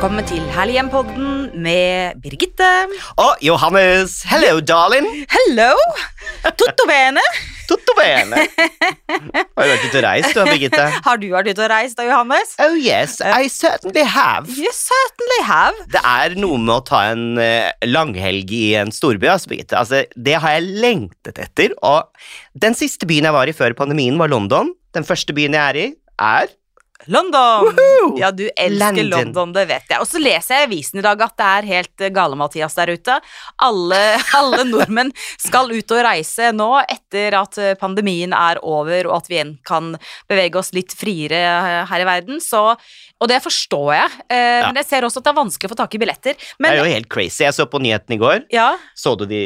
Velkommen 0.00 0.24
til 0.24 0.44
Herlig 0.48 0.78
hjem-podden 0.78 1.32
med 1.60 2.22
Birgitte. 2.24 2.64
Og 3.20 3.42
Johannes. 3.44 4.14
Hello, 4.24 4.54
darling. 4.64 5.04
Hello! 5.28 5.74
Tutto 6.56 6.86
bene. 6.88 7.20
Tutto 7.68 7.92
bene. 7.98 8.46
Har 9.60 9.68
du 9.68 9.74
vært 9.74 9.84
ute 9.84 9.98
og 10.00 10.06
reist, 10.06 10.32
du, 10.32 10.40
Birgitte? 10.48 10.86
Har 11.04 11.20
du 11.20 11.26
vært 11.34 11.50
ute 11.50 11.66
og 11.66 11.68
reist 11.68 12.00
da, 12.00 12.06
Johannes? 12.08 12.54
Oh 12.64 12.78
yes, 12.80 13.18
I 13.20 13.50
certainly 13.52 14.06
have. 14.08 14.48
You 14.56 14.72
certainly 14.72 15.42
have. 15.44 15.84
Det 15.92 16.00
er 16.00 16.38
noe 16.40 16.56
med 16.56 16.78
å 16.78 16.80
ta 16.88 17.02
en 17.10 17.36
eh, 17.36 17.68
langhelg 17.84 18.54
i 18.56 18.62
en 18.80 18.96
storby, 18.96 19.28
altså, 19.28 19.52
Birgitte. 19.52 19.82
Altså, 19.82 20.06
det 20.16 20.38
har 20.40 20.56
jeg 20.56 20.78
lengtet 20.80 21.42
etter. 21.44 21.76
Og 21.84 22.08
den 22.56 22.78
siste 22.78 23.04
byen 23.04 23.28
jeg 23.28 23.36
var 23.36 23.52
i 23.52 23.56
før 23.60 23.76
pandemien, 23.76 24.16
var 24.16 24.32
London. 24.32 24.72
Den 24.96 25.04
første 25.04 25.36
byen 25.36 25.60
jeg 25.60 25.60
er 25.60 25.82
i, 25.84 25.86
er 26.24 26.56
London! 27.06 27.64
Woohoo! 27.70 28.18
Ja, 28.20 28.30
du 28.30 28.44
elsker 28.56 29.02
London. 29.04 29.10
London, 29.32 29.52
det 29.56 29.64
vet 29.70 29.88
jeg. 29.88 30.00
Og 30.02 30.08
så 30.08 30.20
leser 30.20 30.54
jeg 30.54 30.66
i 30.66 30.68
avisen 30.68 31.00
i 31.00 31.04
dag 31.06 31.22
at 31.24 31.34
det 31.40 31.46
er 31.48 31.68
helt 31.70 32.04
eh, 32.04 32.10
gale-Mathias 32.12 32.76
der 32.76 32.92
ute. 32.92 33.16
Alle, 33.64 34.00
alle 34.38 34.64
nordmenn 34.68 35.12
skal 35.40 35.72
ut 35.72 35.94
og 35.96 36.02
reise 36.04 36.50
nå 36.56 36.68
etter 36.84 37.36
at 37.40 37.58
eh, 37.62 37.72
pandemien 37.80 38.34
er 38.36 38.60
over 38.62 39.08
og 39.08 39.16
at 39.20 39.30
vi 39.32 39.38
igjen 39.38 39.54
kan 39.66 39.94
bevege 40.30 40.60
oss 40.60 40.72
litt 40.76 40.92
friere 40.96 41.40
eh, 41.40 41.80
her 41.90 42.04
i 42.04 42.08
verden. 42.08 42.40
Så, 42.44 42.62
og 42.76 43.30
det 43.32 43.40
forstår 43.44 43.90
jeg, 43.96 44.20
eh, 44.28 44.60
men 44.68 44.80
jeg 44.82 44.90
ser 44.92 45.08
også 45.08 45.22
at 45.22 45.28
det 45.30 45.34
er 45.34 45.40
vanskelig 45.42 45.70
å 45.70 45.74
få 45.74 45.80
tak 45.82 45.96
i 45.96 46.02
billetter. 46.04 46.36
Det 46.60 46.72
er 46.74 46.82
jo 46.82 46.88
helt 46.90 47.08
crazy. 47.12 47.44
Jeg 47.46 47.56
så 47.56 47.66
på 47.70 47.80
nyhetene 47.82 48.18
i 48.18 48.22
går. 48.22 48.44
ja, 48.52 48.72
Så 48.98 49.16
du 49.16 49.24
de 49.30 49.44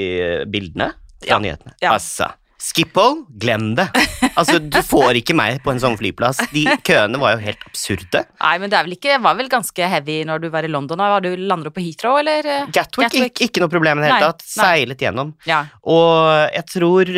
bildene 0.51 0.93
fra 1.25 1.37
Ja. 1.37 1.39
nyhetene? 1.41 1.77
Ja. 1.81 1.95
Altså, 1.95 2.33
Skippole, 2.65 3.27
glem 3.29 3.75
det. 3.77 3.89
Altså, 4.37 4.59
Du 4.59 4.79
får 4.83 5.19
ikke 5.21 5.35
meg 5.39 5.61
på 5.65 5.71
en 5.73 5.79
sånn 5.83 5.97
flyplass. 6.01 6.41
De 6.53 6.65
køene 6.87 7.19
var 7.23 7.37
jo 7.37 7.45
helt 7.45 7.63
absurde. 7.69 8.25
Nei, 8.41 8.55
men 8.59 8.71
det 8.73 8.81
vel 8.87 8.97
ikke, 8.97 9.19
var 9.23 9.35
vel 9.39 9.49
ganske 9.53 9.89
heavy 9.89 10.25
når 10.27 10.43
du 10.43 10.49
var 10.51 10.67
i 10.67 10.71
London. 10.73 10.99
Var 10.99 11.21
du 11.25 11.31
Lander 11.37 11.71
du 11.71 11.75
på 11.75 11.85
Heathrow, 11.85 12.19
eller? 12.19 12.45
eh? 12.47 12.67
Gatwick, 12.75 13.11
Gatwick. 13.13 13.33
Ikke, 13.35 13.49
ikke 13.51 13.63
noe 13.65 13.73
problem 13.73 13.99
i 13.99 14.07
det 14.07 14.11
hele 14.13 14.33
tatt. 14.33 14.43
Seilet 14.49 14.99
gjennom. 15.07 15.35
Ja. 15.47 15.63
Og 15.87 16.51
jeg 16.55 16.67
tror 16.73 17.13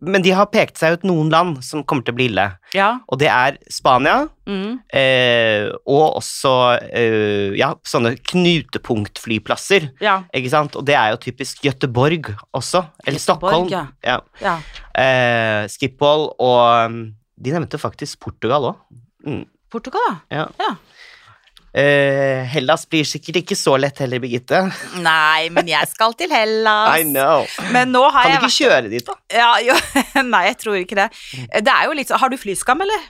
Men 0.00 0.22
de 0.22 0.30
har 0.36 0.46
pekt 0.52 0.78
seg 0.80 0.98
ut 0.98 1.06
noen 1.08 1.30
land 1.32 1.62
som 1.64 1.84
kommer 1.84 2.04
til 2.06 2.14
å 2.14 2.18
bli 2.20 2.28
ille. 2.32 2.48
ja. 2.74 2.90
Og 3.08 3.18
det 3.18 3.28
er 3.30 3.58
Spania, 3.70 4.28
Mm. 4.50 4.80
eh, 4.92 5.68
og 5.86 6.16
også 6.18 6.52
eh, 6.90 7.52
ja, 7.54 7.68
sånne 7.86 8.16
knutepunktflyplasser. 8.18 9.90
ja. 10.02 10.22
Ikke 10.34 10.50
sant? 10.50 10.74
Og 10.76 10.84
det 10.88 10.96
er 10.98 11.12
jo 11.12 11.20
typisk 11.22 11.60
Gøteborg 11.62 12.32
også. 12.56 12.84
Eller 13.06 13.18
Göteborg, 13.18 13.20
Stockholm. 13.20 13.68
ja. 13.70 13.86
Ja. 14.02 14.20
ja. 14.42 14.56
Eh, 15.00 15.68
Schiphol 15.70 16.30
og 16.40 16.60
um, 16.90 17.00
De 17.40 17.52
nevnte 17.54 17.80
faktisk 17.80 18.20
Portugal 18.20 18.72
òg. 18.72 18.80
Mm. 19.26 19.44
Portugal. 19.72 20.18
Ja. 20.32 20.48
Ja. 20.60 20.74
Uh, 21.70 22.42
Hellas 22.50 22.82
blir 22.90 23.06
sikkert 23.06 23.44
ikke 23.44 23.54
så 23.54 23.76
lett 23.78 24.00
heller, 24.02 24.18
Birgitte. 24.22 24.64
Nei, 25.04 25.46
men 25.54 25.68
jeg 25.70 25.86
skal 25.92 26.16
til 26.18 26.32
Hellas. 26.34 26.98
I 26.98 27.06
know. 27.06 27.46
Men 27.70 27.92
nå 27.94 28.02
har 28.10 28.26
Kan 28.26 28.34
du 28.34 28.36
ikke 28.40 28.50
ikke 28.50 28.64
kjøre 28.64 28.90
dit, 28.90 29.06
da? 29.06 29.14
ja, 29.38 29.52
jo, 29.68 29.76
Nei, 30.32 30.42
jeg 30.48 30.58
tror 30.64 30.80
ikke 30.80 30.98
det. 30.98 31.08
Det 31.62 31.76
er 31.76 31.86
jo 31.86 31.94
litt 31.96 32.10
sånn 32.10 32.20
Har 32.24 32.32
du 32.32 32.36
flyskam, 32.40 32.82
eller? 32.84 33.06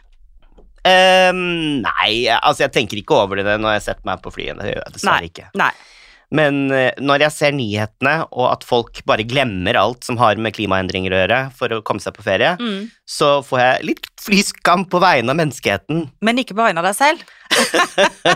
Um, 0.80 1.80
nei, 1.84 2.12
altså 2.38 2.64
jeg 2.64 2.72
tenker 2.72 3.00
ikke 3.00 3.16
over 3.18 3.40
det 3.40 3.58
når 3.60 3.74
jeg 3.78 3.86
setter 3.90 4.06
meg 4.08 4.22
på 4.24 4.32
flyet. 4.32 4.60
Dessverre 4.92 5.18
Nei. 5.24 5.32
ikke. 5.32 5.48
Nei. 5.60 5.72
Men 6.30 6.70
eh, 6.70 6.92
når 7.02 7.24
jeg 7.24 7.34
ser 7.34 7.54
nyhetene, 7.56 8.12
og 8.30 8.44
at 8.52 8.62
folk 8.68 9.00
bare 9.08 9.24
glemmer 9.26 9.74
alt 9.80 10.06
som 10.06 10.18
har 10.20 10.38
med 10.38 10.54
klimaendringer 10.54 11.10
å 11.16 11.20
gjøre 11.24 11.40
for 11.58 11.74
å 11.74 11.80
komme 11.82 12.02
seg 12.04 12.14
på 12.14 12.22
ferie, 12.26 12.52
Mm. 12.60 12.88
så 13.08 13.40
får 13.42 13.60
jeg 13.64 13.84
litt 13.88 14.06
flyskam 14.22 14.84
på 14.90 15.00
vegne 15.02 15.32
av 15.34 15.38
menneskeheten. 15.40 16.04
Men 16.22 16.38
ikke 16.38 16.54
på 16.54 16.62
vegne 16.62 16.78
av 16.84 16.86
deg 16.90 16.98
selv. 17.00 17.24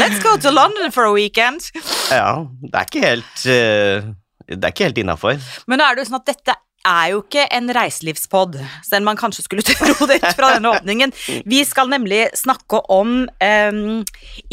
Let's 0.00 0.20
go 0.22 0.36
to 0.36 0.50
London 0.50 0.90
for 0.92 1.04
a 1.08 1.12
weekend. 1.14 1.64
Ja, 2.10 2.44
det 2.60 2.74
er 2.76 2.88
ikke 2.88 3.04
helt 3.06 3.46
uh, 3.48 4.12
Det 4.48 4.60
er 4.60 4.72
ikke 4.74 4.88
helt 4.90 5.00
innafor. 5.00 5.40
Men 5.70 5.80
er 5.80 5.94
det 5.96 6.04
jo 6.04 6.10
sånn 6.10 6.20
at 6.20 6.28
dette 6.32 6.56
er 6.86 7.12
jo 7.12 7.22
ikke 7.22 7.44
en 7.54 7.70
reiselivspod, 7.74 8.58
selv 8.84 9.02
om 9.02 9.10
man 9.12 9.20
kanskje 9.20 9.44
skulle 9.46 9.64
tro 9.66 10.06
det 10.10 10.20
ut 10.22 10.28
fra 10.36 10.54
denne 10.56 10.72
åpningen. 10.74 11.14
Vi 11.48 11.62
skal 11.68 11.90
nemlig 11.92 12.24
snakke 12.38 12.82
om 12.92 13.22
um, 13.26 14.02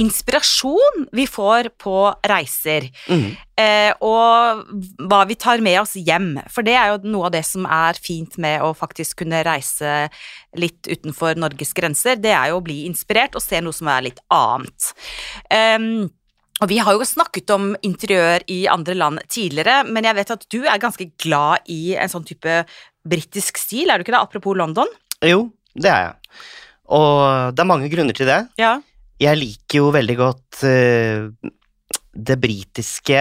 inspirasjon 0.01 1.07
vi 1.15 1.27
får 1.29 1.71
på 1.81 1.95
reiser. 2.29 2.89
mm. 3.09 3.29
uh, 3.59 3.91
og 4.05 5.07
hva 5.09 5.23
vi 5.29 5.39
tar 5.39 5.63
med 5.65 5.79
oss 5.81 5.95
hjem. 5.97 6.35
For 6.51 6.65
det 6.65 6.77
er 6.77 6.93
jo 6.93 7.01
noe 7.09 7.29
av 7.29 7.35
det 7.35 7.45
som 7.47 7.65
er 7.65 7.99
fint 7.99 8.37
med 8.41 8.61
å 8.65 8.73
faktisk 8.77 9.23
kunne 9.23 9.43
reise 9.45 10.07
litt 10.57 10.87
utenfor 10.89 11.37
Norges 11.39 11.73
grenser. 11.77 12.19
Det 12.21 12.33
er 12.33 12.53
jo 12.53 12.61
å 12.61 12.65
bli 12.65 12.83
inspirert 12.87 13.37
og 13.37 13.43
se 13.43 13.61
noe 13.61 13.75
som 13.75 13.89
er 13.91 14.09
litt 14.09 14.23
annet. 14.33 14.93
Em, 15.53 16.07
og 16.59 16.67
vi 16.71 16.79
har 16.83 16.95
jo 16.95 17.07
snakket 17.07 17.51
om 17.55 17.71
interiør 17.87 18.43
i 18.51 18.61
andre 18.71 18.95
land 18.97 19.21
tidligere, 19.31 19.83
men 19.87 20.07
jeg 20.07 20.17
vet 20.17 20.33
at 20.35 20.45
du 20.51 20.59
er 20.65 20.81
ganske 20.81 21.07
glad 21.21 21.69
i 21.71 21.95
en 21.95 22.11
sånn 22.11 22.27
type 22.27 22.63
britisk 23.07 23.61
stil, 23.61 23.89
er 23.89 23.99
du 23.99 24.03
ikke 24.03 24.15
det? 24.17 24.21
Apropos 24.21 24.57
London. 24.59 24.89
Jo, 25.25 25.45
det 25.75 25.91
er 25.91 26.09
jeg. 26.09 26.41
Og 26.99 27.55
det 27.55 27.63
er 27.63 27.69
mange 27.69 27.89
grunner 27.91 28.17
til 28.17 28.27
det. 28.29 28.41
Ja. 28.59 28.75
Jeg 29.19 29.39
liker 29.39 29.81
jo 29.81 29.93
veldig 29.95 30.17
godt 30.19 30.61
eh, 30.67 31.29
det 32.27 32.39
britiske 32.41 33.19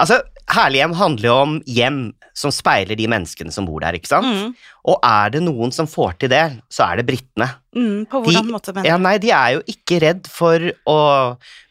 Altså, 0.00 0.22
Herlig 0.52 0.82
hjem 0.82 0.94
handler 0.98 1.28
jo 1.28 1.34
om 1.38 1.52
hjem 1.70 1.98
som 2.36 2.52
speiler 2.52 2.96
de 2.98 3.06
menneskene 3.08 3.52
som 3.54 3.66
bor 3.68 3.82
der, 3.84 3.96
ikke 3.96 4.10
sant? 4.10 4.26
Mm, 4.26 4.72
Og 4.90 4.98
er 5.06 5.32
det 5.34 5.42
noen 5.44 5.72
som 5.72 5.86
får 5.88 6.16
til 6.22 6.32
det, 6.32 6.42
så 6.72 6.88
er 6.88 7.00
det 7.00 7.06
britene. 7.08 7.48
mm, 7.76 8.06
på 8.10 8.22
hvordan 8.24 8.50
måte, 8.50 8.74
mener 8.74 8.88
Ja, 8.88 8.96
nei, 9.00 9.14
de 9.22 9.30
er 9.30 9.54
jo 9.56 9.62
ikke 9.70 10.00
redd 10.02 10.26
for 10.32 10.58
å 10.88 10.98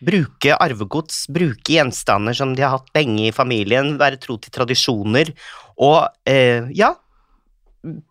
bruke 0.02 0.56
arvegods, 0.56 1.26
bruke 1.28 1.76
gjenstander 1.76 2.38
som 2.38 2.56
de 2.56 2.64
har 2.64 2.78
hatt 2.78 2.90
lenge 2.96 3.28
i 3.28 3.36
familien, 3.36 3.98
være 4.00 4.22
tro 4.22 4.38
til 4.38 4.54
tradisjoner, 4.56 5.34
og 5.82 6.08
eh, 6.30 6.70
ja, 6.78 6.94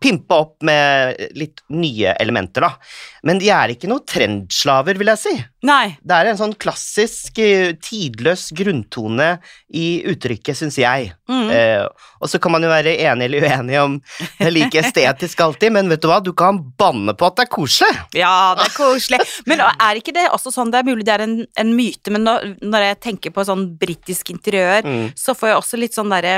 pimpe 0.03 0.35
opp 0.35 0.57
med 0.67 1.15
litt 1.39 1.61
nye 1.71 2.11
elementer, 2.19 2.65
da. 2.65 2.71
Men 3.23 3.39
de 3.39 3.47
er 3.55 3.71
ikke 3.71 3.87
noen 3.87 4.03
trendslaver, 4.09 4.97
vil 4.99 5.11
jeg 5.13 5.21
si. 5.21 5.33
Nei. 5.67 5.93
Det 6.03 6.17
er 6.17 6.29
en 6.31 6.39
sånn 6.39 6.55
klassisk, 6.59 7.39
eh, 7.39 7.71
tidløs 7.79 8.49
grunntone 8.57 9.29
i 9.77 10.01
uttrykket, 10.11 10.57
syns 10.59 10.75
jeg. 10.81 11.13
Mm. 11.31 11.49
Eh, 11.55 11.85
og 12.19 12.27
så 12.29 12.41
kan 12.41 12.51
man 12.51 12.65
jo 12.65 12.71
være 12.73 12.97
enig 13.05 13.29
eller 13.29 13.47
uenig 13.47 13.79
om 13.79 13.95
det 14.39 14.49
er 14.49 14.55
like 14.55 14.81
estetisk 14.83 15.39
alltid, 15.45 15.71
men 15.77 15.89
vet 15.91 16.01
du 16.03 16.09
hva, 16.11 16.19
du 16.23 16.33
kan 16.37 16.59
banne 16.77 17.15
på 17.15 17.29
at 17.29 17.39
det 17.39 17.47
er 17.47 17.53
koselig. 17.55 17.93
Ja, 18.17 18.33
det 18.59 18.67
er 18.67 18.75
koselig. 18.75 19.21
Men 19.47 19.63
er 19.63 20.01
ikke 20.01 20.15
det 20.17 20.27
også 20.35 20.51
sånn, 20.51 20.73
det 20.73 20.81
er 20.81 20.89
mulig 20.91 21.05
det 21.07 21.15
er 21.15 21.25
en, 21.29 21.37
en 21.61 21.75
myte, 21.77 22.11
men 22.11 22.25
når, 22.27 22.57
når 22.65 22.89
jeg 22.89 23.01
tenker 23.07 23.35
på 23.35 23.47
sånn 23.47 23.69
britisk 23.79 24.33
interiør, 24.35 24.81
Mm. 24.81 25.11
så 25.19 25.35
får 25.37 25.51
jeg 25.51 25.57
også 25.59 25.77
litt 25.79 25.93
sånn 25.95 26.09
derre 26.09 26.31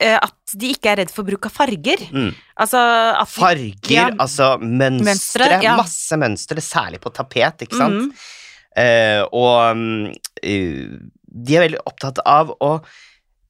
eh, 0.00 0.18
At 0.20 0.34
de 0.58 0.70
ikke 0.74 0.90
er 0.92 0.96
redd 1.02 1.10
for 1.14 1.24
bruk 1.28 1.46
av 1.46 1.52
farger. 1.56 2.02
Mm. 2.12 2.30
Altså 2.60 2.78
at 3.20 3.28
Farger, 3.28 3.90
Ja. 3.90 4.08
altså 4.18 4.54
mønstre, 4.60 5.04
Mønstre, 5.10 5.62
ja. 5.62 5.76
masse 5.76 6.16
mønstre, 6.20 6.60
særlig 6.64 7.00
på 7.04 7.12
tapet, 7.12 7.66
ikke 7.66 7.76
sant? 7.76 7.94
Mm. 7.94 8.12
Uh, 8.74 9.22
og 9.30 10.18
eh, 10.42 10.98
de 11.34 11.54
er 11.58 11.62
veldig 11.68 11.82
opptatt 11.86 12.18
av 12.26 12.50
å 12.62 12.76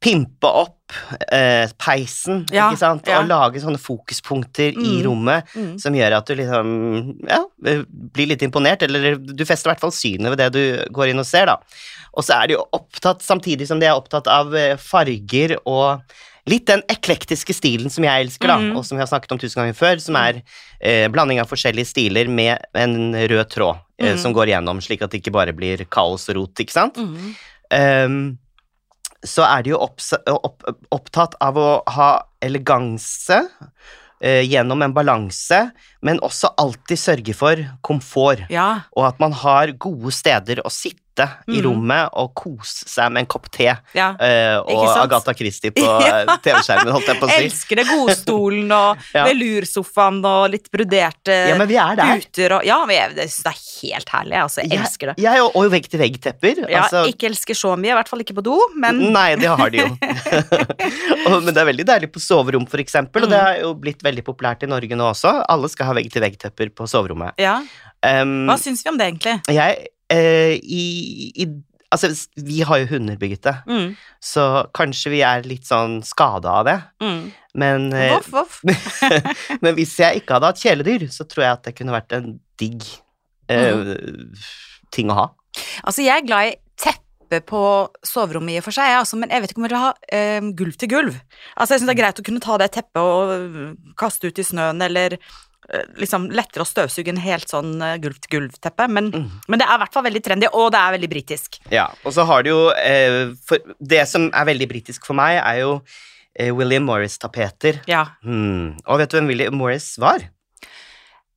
pimpe 0.04 0.44
opp 0.44 0.92
eh, 1.32 1.70
peisen, 1.80 2.42
Ja, 2.52 2.66
ikke 2.68 2.76
sant? 2.82 3.06
ja. 3.08 3.22
Og 3.22 3.28
lage 3.30 3.62
sånne 3.62 3.80
fokuspunkter 3.80 4.74
i 4.76 4.98
Mm. 5.00 5.04
rommet 5.06 5.44
Mm. 5.56 5.78
som 5.80 5.94
gjør 5.96 6.16
at 6.18 6.26
du 6.28 6.34
liksom, 6.36 7.24
ja, 7.26 7.38
eh, 7.64 7.84
blir 7.88 8.28
litt 8.28 8.42
imponert, 8.44 8.82
eller 8.82 9.16
du 9.16 9.44
fester 9.46 9.70
i 9.70 9.72
hvert 9.72 9.80
fall 9.80 9.94
synet 9.96 10.28
ved 10.28 10.38
det 10.38 10.50
du 10.52 10.92
går 10.92 11.08
inn 11.08 11.18
og 11.18 11.24
ser, 11.24 11.46
da. 11.46 11.56
Og 12.12 12.22
så 12.22 12.36
er 12.42 12.48
de 12.48 12.54
jo 12.58 12.66
opptatt, 12.76 13.22
samtidig 13.24 13.66
som 13.66 13.80
de 13.80 13.86
er 13.86 13.96
opptatt 13.96 14.28
av 14.28 14.52
farger 14.78 15.56
og 15.64 16.02
litt 16.50 16.66
den 16.68 16.82
eklektiske 16.92 17.54
stilen 17.56 17.92
som 17.92 18.04
jeg 18.04 18.26
elsker, 18.26 18.50
da, 18.50 18.58
mm. 18.60 18.74
og 18.76 18.84
som 18.84 18.98
vi 18.98 19.02
har 19.04 19.08
snakket 19.08 19.32
om 19.32 19.40
tusen 19.40 19.62
ganger 19.62 19.76
før, 19.78 20.00
som 20.02 20.18
er 20.20 20.42
eh, 20.80 21.06
blanding 21.12 21.40
av 21.40 21.48
forskjellige 21.48 21.88
stiler 21.88 22.28
med 22.28 22.60
en 22.76 23.14
rød 23.16 23.48
tråd 23.54 23.80
eh, 24.00 24.12
mm. 24.12 24.20
som 24.20 24.36
går 24.36 24.52
gjennom, 24.52 24.82
slik 24.84 25.04
at 25.04 25.14
det 25.14 25.22
ikke 25.22 25.34
bare 25.34 25.56
blir 25.56 25.86
kaos 25.88 26.28
og 26.28 26.40
rot, 26.40 26.64
ikke 26.64 26.76
sant? 26.76 27.00
Mm. 27.00 27.34
Um, 27.74 28.18
så 29.24 29.46
er 29.48 29.64
de 29.64 29.72
jo 29.72 29.80
opps- 29.80 30.12
opp, 30.28 30.66
opptatt 30.92 31.36
av 31.40 31.56
å 31.56 31.68
ha 31.96 32.10
eleganse 32.44 33.38
eh, 34.20 34.42
gjennom 34.44 34.84
en 34.84 34.92
balanse, 34.96 35.62
men 36.04 36.20
også 36.20 36.52
alltid 36.60 37.00
sørge 37.00 37.36
for 37.38 37.64
komfort, 37.80 38.44
Ja. 38.52 38.84
og 38.92 39.08
at 39.08 39.24
man 39.24 39.32
har 39.32 39.72
gode 39.80 40.12
steder 40.12 40.60
å 40.60 40.72
sitte 40.72 41.00
i 41.22 41.60
Mhm. 41.60 41.62
rommet 41.64 42.08
og 42.18 42.32
kose 42.34 42.88
seg 42.90 43.12
med 43.12 43.20
en 43.22 43.26
kopp 43.30 43.46
te 43.54 43.68
ja. 43.94 44.08
uh, 44.18 44.58
og? 44.66 44.88
Agatha 45.04 45.34
Christie 45.34 45.70
på 45.76 45.84
Ja. 45.84 46.22
eh, 46.24 46.36
TV-skjermen, 46.42 46.90
holdt 46.92 47.06
jeg 47.06 47.20
på 47.20 47.26
å 47.28 47.30
si. 47.30 47.44
Elsker 47.44 47.76
det. 47.76 47.84
Godstolen 47.92 48.72
og 48.74 48.98
Ja. 49.14 49.24
velursofaen 49.28 50.18
og 50.26 50.50
litt 50.50 50.70
broderte 50.74 51.36
Ja, 51.50 51.56
men 51.58 51.68
vi 51.70 51.76
er 51.78 51.94
der. 51.96 52.18
puter 52.18 52.56
og 52.58 52.64
Ja, 52.66 52.80
men 52.86 52.96
jeg, 52.96 53.14
det 53.16 53.28
syns 53.30 53.44
det 53.44 53.52
er 53.54 53.60
helt 53.84 54.08
herlig. 54.16 54.34
Jeg 54.34 54.42
altså, 54.42 54.60
jeg 54.64 54.70
Jeg- 54.74 54.80
elsker 54.80 55.06
det. 55.06 55.14
Jeg 55.22 55.40
og, 55.44 55.56
og 55.56 55.70
vegg-til-vegg-tepper. 55.70 56.64
Ja, 56.70 56.82
altså, 56.82 57.04
ikke 57.12 57.28
elsker 57.30 57.54
så 57.54 57.76
mye, 57.78 57.92
i 57.94 57.98
hvert 58.00 58.08
fall 58.08 58.20
ikke 58.24 58.34
på 58.40 58.42
do, 58.42 58.58
men 58.74 58.98
Nei, 59.14 59.34
det 59.36 59.48
har 59.54 59.70
de 59.70 59.78
jo. 59.84 59.88
og, 61.28 61.42
men 61.44 61.52
det 61.54 61.60
er 61.62 61.68
veldig 61.70 61.86
deilig 61.88 62.10
på 62.14 62.22
soverom, 62.22 62.66
for 62.70 62.82
eksempel, 62.82 63.24
og 63.26 63.30
det 63.32 63.38
har 63.40 63.54
er 63.54 63.60
jo 63.64 63.74
blitt 63.78 64.02
veldig 64.04 64.24
populært 64.26 64.64
i 64.66 64.70
Norge 64.70 64.96
nå 64.98 65.10
også. 65.12 65.34
Alle 65.48 65.68
skal 65.72 65.86
ha 65.90 65.96
vegg-til-vegg-tepper 66.00 66.72
på 66.74 66.88
soverommet. 66.90 67.34
ja. 67.38 67.60
Um, 68.04 68.42
Hva 68.50 68.58
syns 68.60 68.82
vi 68.84 68.90
om 68.90 68.98
det, 69.00 69.06
egentlig? 69.14 69.38
jeg 69.48 69.86
eh, 70.12 70.58
i, 70.62 71.32
i 71.36 71.48
Altså, 71.94 72.08
vi 72.42 72.56
har 72.66 72.80
jo 72.82 72.88
hunder, 72.90 73.14
Birgitte, 73.20 73.52
Mm, 73.70 73.92
så 74.18 74.66
kanskje 74.74 75.12
vi 75.12 75.20
er 75.22 75.44
litt 75.46 75.62
sånn 75.68 76.00
skada 76.02 76.50
av 76.60 76.64
det. 76.66 76.78
mm. 77.04 77.20
Men, 77.54 77.92
eh, 77.94 78.10
Voff, 78.16 78.32
voff. 78.32 78.56
men 79.62 79.76
hvis 79.76 79.92
jeg 80.00 80.24
ikke 80.24 80.34
hadde 80.34 80.48
hatt 80.50 80.58
kjæledyr, 80.58 81.04
så 81.14 81.22
tror 81.22 81.44
jeg 81.44 81.52
at 81.52 81.62
det 81.68 81.76
kunne 81.78 81.94
vært 81.94 82.16
en 82.16 82.32
digg 82.58 82.82
eh, 83.46 83.94
ting 84.90 85.12
å 85.12 85.18
ha. 85.20 85.26
Altså, 85.84 86.02
jeg 86.02 86.16
er 86.18 86.26
glad 86.26 86.50
i 86.50 86.56
teppe 86.82 87.38
på 87.46 87.62
soverommet 88.02 88.56
i 88.56 88.58
og 88.58 88.66
for 88.66 88.74
seg, 88.74 88.96
altså, 88.98 89.16
men 89.20 89.30
jeg 89.30 89.44
vet 89.44 89.54
ikke 89.54 89.62
om 89.62 89.68
jeg 89.68 89.74
vil 89.76 89.84
ha 89.84 89.92
eh, 90.18 90.50
gulv 90.58 90.74
til 90.82 90.90
gulv. 90.90 91.14
Altså, 91.54 91.76
jeg 91.76 91.84
syns 91.84 91.92
det 91.92 91.94
er 91.94 92.02
greit 92.02 92.18
å 92.18 92.26
kunne 92.26 92.42
ta 92.42 92.58
det 92.58 92.70
teppet 92.74 93.00
og 93.02 93.36
øh, 93.38 93.72
kaste 94.02 94.26
ut 94.30 94.42
i 94.42 94.48
snøen, 94.50 94.82
eller 94.82 95.14
øh, 95.14 95.34
liksom 95.96 96.26
lettere 96.30 96.62
å 96.64 96.68
støvsuge 96.68 97.08
en 97.14 97.20
helt 97.24 97.48
sånn 97.48 97.74
øh, 97.80 97.94
gulv 98.02 98.18
til 98.20 98.32
gulv-teppe, 98.38 98.88
men, 98.90 99.10
Mm. 99.14 99.30
men 99.48 99.58
det 99.58 99.66
er 99.68 99.74
i 99.78 99.82
hvert 99.84 99.92
fall 99.92 100.04
veldig 100.04 100.22
trendy, 100.22 100.48
og 100.52 100.72
det 100.74 100.80
er 100.80 100.92
veldig 100.98 101.10
britisk. 101.10 101.58
Ja, 101.72 101.86
og 102.04 102.12
så 102.12 102.24
har 102.28 102.42
du 102.44 102.50
jo 102.50 102.60
eh, 102.76 103.32
for, 103.46 103.58
Det 103.80 104.02
som 104.08 104.28
er 104.32 104.44
veldig 104.50 104.68
britisk 104.68 105.06
for 105.06 105.14
meg, 105.18 105.38
er 105.40 105.62
jo 105.62 105.80
eh, 106.36 106.50
William 106.54 106.84
Morris-tapeter. 106.84 107.80
Ja. 107.86 108.04
Hmm. 108.22 108.76
Og 108.86 108.98
vet 108.98 109.10
du 109.10 109.16
hvem 109.18 109.28
William 109.32 109.56
Morris 109.56 109.94
var? 109.98 110.20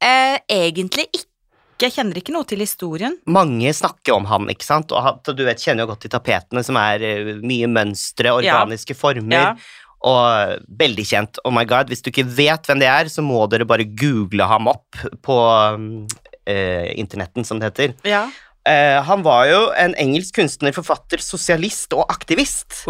Eh, 0.04 0.38
egentlig 0.50 1.08
ikke. 1.14 1.26
Jeg 1.78 1.94
kjenner 1.94 2.18
ikke 2.18 2.34
noe 2.34 2.46
til 2.50 2.58
historien. 2.64 3.14
Mange 3.30 3.70
snakker 3.70 4.16
om 4.16 4.26
han, 4.26 4.48
ikke 4.50 4.66
sant? 4.66 4.90
Og 4.98 5.28
du 5.38 5.44
vet, 5.46 5.62
kjenner 5.62 5.86
jo 5.86 5.92
godt 5.92 6.08
til 6.08 6.10
tapetene, 6.16 6.64
som 6.66 6.76
er 6.82 7.04
eh, 7.06 7.28
mye 7.46 7.68
mønstre, 7.70 8.32
organiske 8.34 8.96
former. 8.98 9.52
Ja. 9.52 9.52
Og 10.06 10.58
veldig 10.80 11.06
kjent. 11.10 11.40
Oh 11.48 11.54
my 11.54 11.66
god, 11.68 11.90
hvis 11.90 12.04
du 12.06 12.12
ikke 12.12 12.28
vet 12.28 12.68
hvem 12.70 12.82
det 12.84 12.90
er, 12.92 13.10
så 13.10 13.24
må 13.26 13.46
dere 13.50 13.66
bare 13.68 13.88
google 13.98 14.46
ham 14.50 14.70
opp 14.70 15.00
på 15.26 15.38
mm, 15.80 16.04
eh, 16.46 16.92
internetten, 17.02 17.48
som 17.48 17.62
det 17.62 17.72
heter. 17.72 17.96
Ja. 18.08 18.28
Eh, 18.68 19.00
han 19.08 19.24
var 19.26 19.48
jo 19.50 19.62
en 19.80 19.96
engelsk 19.98 20.36
kunstner, 20.38 20.76
forfatter, 20.76 21.24
sosialist 21.24 21.94
og 21.98 22.06
aktivist. 22.14 22.84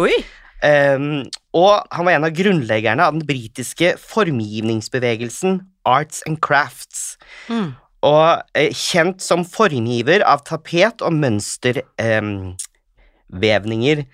Um, 0.58 1.22
og 1.54 1.86
han 1.94 2.06
var 2.08 2.16
en 2.16 2.26
av 2.26 2.34
grunnleggerne 2.34 3.04
av 3.06 3.14
den 3.14 3.22
britiske 3.26 3.92
formgivningsbevegelsen 4.02 5.60
Arts 5.86 6.24
and 6.26 6.40
Crafts. 6.42 7.14
Mm. 7.46 7.78
Og 8.06 8.42
eh, 8.58 8.72
kjent 8.74 9.22
som 9.22 9.44
formgiver 9.46 10.22
av 10.26 10.42
tapet- 10.46 11.02
og 11.02 11.12
mønstervevninger. 11.14 14.04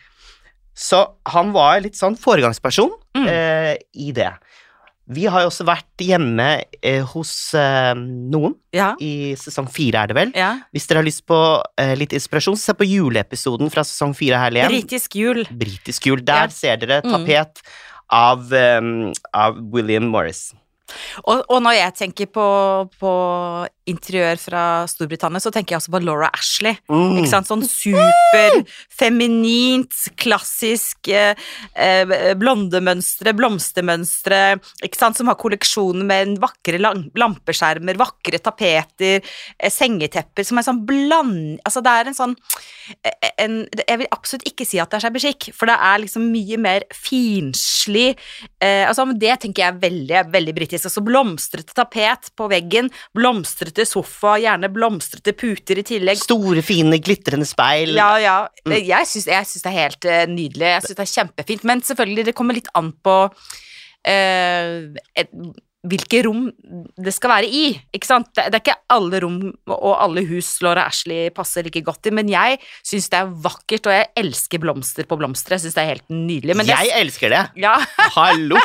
Så 0.75 1.05
han 1.26 1.53
var 1.55 1.81
litt 1.81 1.94
sånn 1.94 2.17
foregangsperson 2.19 2.91
Mm. 3.15 3.29
eh, 3.31 3.76
i 3.94 4.11
det. 4.12 4.32
Vi 5.06 5.26
har 5.29 5.43
jo 5.43 5.50
også 5.50 5.67
vært 5.69 6.00
hjemme 6.00 6.65
eh, 6.82 7.03
hos 7.12 7.53
eh, 7.55 7.93
noen, 7.94 8.55
Ja. 8.73 8.94
i 8.99 9.35
sesong 9.37 9.69
fire 9.71 10.03
er 10.03 10.06
det 10.09 10.17
vel. 10.17 10.32
ja. 10.35 10.59
Hvis 10.75 10.87
dere 10.88 10.99
har 10.99 11.05
lyst 11.05 11.26
på 11.26 11.62
eh, 11.79 11.94
litt 11.94 12.11
inspirasjon, 12.17 12.56
se 12.56 12.73
på 12.73 12.85
juleepisoden 12.88 13.71
fra 13.71 13.82
sesong 13.85 14.15
fire 14.17 14.38
her 14.41 14.50
igjen 14.50 14.73
Britisk 14.73 15.15
jul. 15.15 15.44
britisk 15.44 16.06
jul. 16.06 16.25
Der 16.25 16.47
Ja. 16.49 16.49
ser 16.49 16.76
dere 16.79 17.03
Mm. 17.03 17.12
tapet 17.26 17.62
av, 18.11 18.50
um, 18.53 19.12
av 19.32 19.56
William 19.73 20.09
Morris. 20.09 20.55
Og, 21.26 21.44
og 21.49 21.62
når 21.62 21.75
jeg 21.79 21.94
tenker 21.94 22.26
på, 22.26 22.91
på 23.00 23.69
interiør 23.91 24.39
fra 24.41 24.63
Storbritannia, 24.89 25.41
så 25.43 25.51
tenker 25.53 25.75
jeg 25.75 25.81
også 25.83 25.93
på 25.93 26.01
Laura 26.05 26.29
Ashley. 26.35 26.75
Mm. 26.89 27.19
Ikke 27.21 27.31
sant? 27.31 27.49
Sånn 27.49 27.65
superfeminint, 27.69 29.93
klassisk 30.21 31.09
eh, 31.13 31.35
eh, 31.77 32.35
blondemønstre, 32.41 33.33
blomstermønstre, 33.37 34.41
ikke 34.87 35.01
sant? 35.01 35.17
som 35.19 35.29
har 35.31 35.39
kolleksjoner 35.41 36.05
med 36.09 36.39
vakre 36.43 36.79
lampeskjermer, 36.81 37.95
vakre 38.01 38.39
tapeter, 38.43 39.17
eh, 39.59 39.73
sengetepper, 39.73 40.45
som 40.49 40.59
er 40.59 40.65
sånn 40.67 40.87
bland... 40.89 41.61
Altså 41.65 41.81
det 41.85 41.93
er 41.93 42.05
en 42.09 42.17
sånn 42.17 42.35
eh, 43.05 43.31
en, 43.41 43.55
Jeg 43.81 43.99
vil 44.01 44.15
absolutt 44.15 44.49
ikke 44.49 44.67
si 44.69 44.79
at 44.83 44.91
det 44.91 44.97
er 44.99 45.05
shabby 45.07 45.21
for 45.55 45.67
det 45.71 45.77
er 45.81 45.97
liksom 46.03 46.23
mye 46.33 46.57
mer 46.61 46.83
finslig 46.93 48.19
eh, 48.63 48.85
altså, 48.89 49.03
Det 49.17 49.41
tenker 49.43 49.63
jeg 49.63 49.73
er 49.73 49.83
veldig, 49.83 50.19
veldig 50.33 50.55
britisk. 50.57 50.85
Altså 50.89 51.03
blomstrete 51.05 51.73
tapet 51.77 52.23
på 52.37 52.45
veggen, 52.53 52.87
blomstrete 53.17 53.74
sofa, 53.88 54.37
gjerne 54.38 54.71
blomstrete 54.71 55.35
puter 55.35 55.81
i 55.82 55.85
tillegg. 55.88 56.21
Store, 56.23 56.62
fine, 56.62 57.00
glitrende 57.03 57.49
speil. 57.49 57.97
Ja, 57.99 58.12
ja. 58.23 58.37
Mm. 58.62 58.76
Jeg 58.79 59.11
syns, 59.11 59.26
det 59.26 59.73
er 59.73 59.75
helt 59.75 60.06
eh, 60.06 60.25
nydelig. 60.31 60.71
Jeg 60.76 60.87
syns 60.87 61.00
det 61.00 61.06
er 61.09 61.12
kjempefint. 61.17 61.67
Men 61.67 61.82
selvfølgelig, 61.91 62.29
det 62.31 62.37
kommer 62.38 62.55
litt 62.56 62.71
an 62.79 62.93
på 63.05 63.19
eh, 64.06 64.94
et, 65.19 65.35
hvilke 65.85 66.23
rom 66.25 66.47
det 66.97 67.13
skal 67.13 67.31
være 67.35 67.49
i. 67.53 67.65
Ikke 67.93 68.09
sant? 68.09 68.31
Det, 68.37 68.47
er 68.49 68.61
ikke 68.63 68.77
alle 68.95 69.21
rom 69.21 69.37
og 69.69 69.91
alle 70.01 70.23
hus 70.31 70.49
Laura 70.65 70.87
Ashley 70.89 71.29
passer 71.37 71.67
like 71.67 71.83
godt 71.85 72.09
i, 72.09 72.13
men 72.17 72.31
jeg 72.33 72.57
syns 72.81 73.11
det 73.13 73.19
er 73.21 73.33
vakkert, 73.45 73.91
og 73.91 73.93
jeg 73.93 74.09
elsker 74.25 74.63
blomster 74.63 75.05
på 75.11 75.19
blomster. 75.21 75.57
Jeg 75.59 75.67
syns 75.67 75.77
det 75.77 75.83
er 75.85 75.91
helt 75.93 76.09
nydelig. 76.09 76.57
Men 76.57 76.67
det, 76.71 76.79
Jeg 76.81 76.95
elsker 77.03 77.35
det! 77.35 77.43
ja, 77.61 77.75
Hallo! 78.17 78.57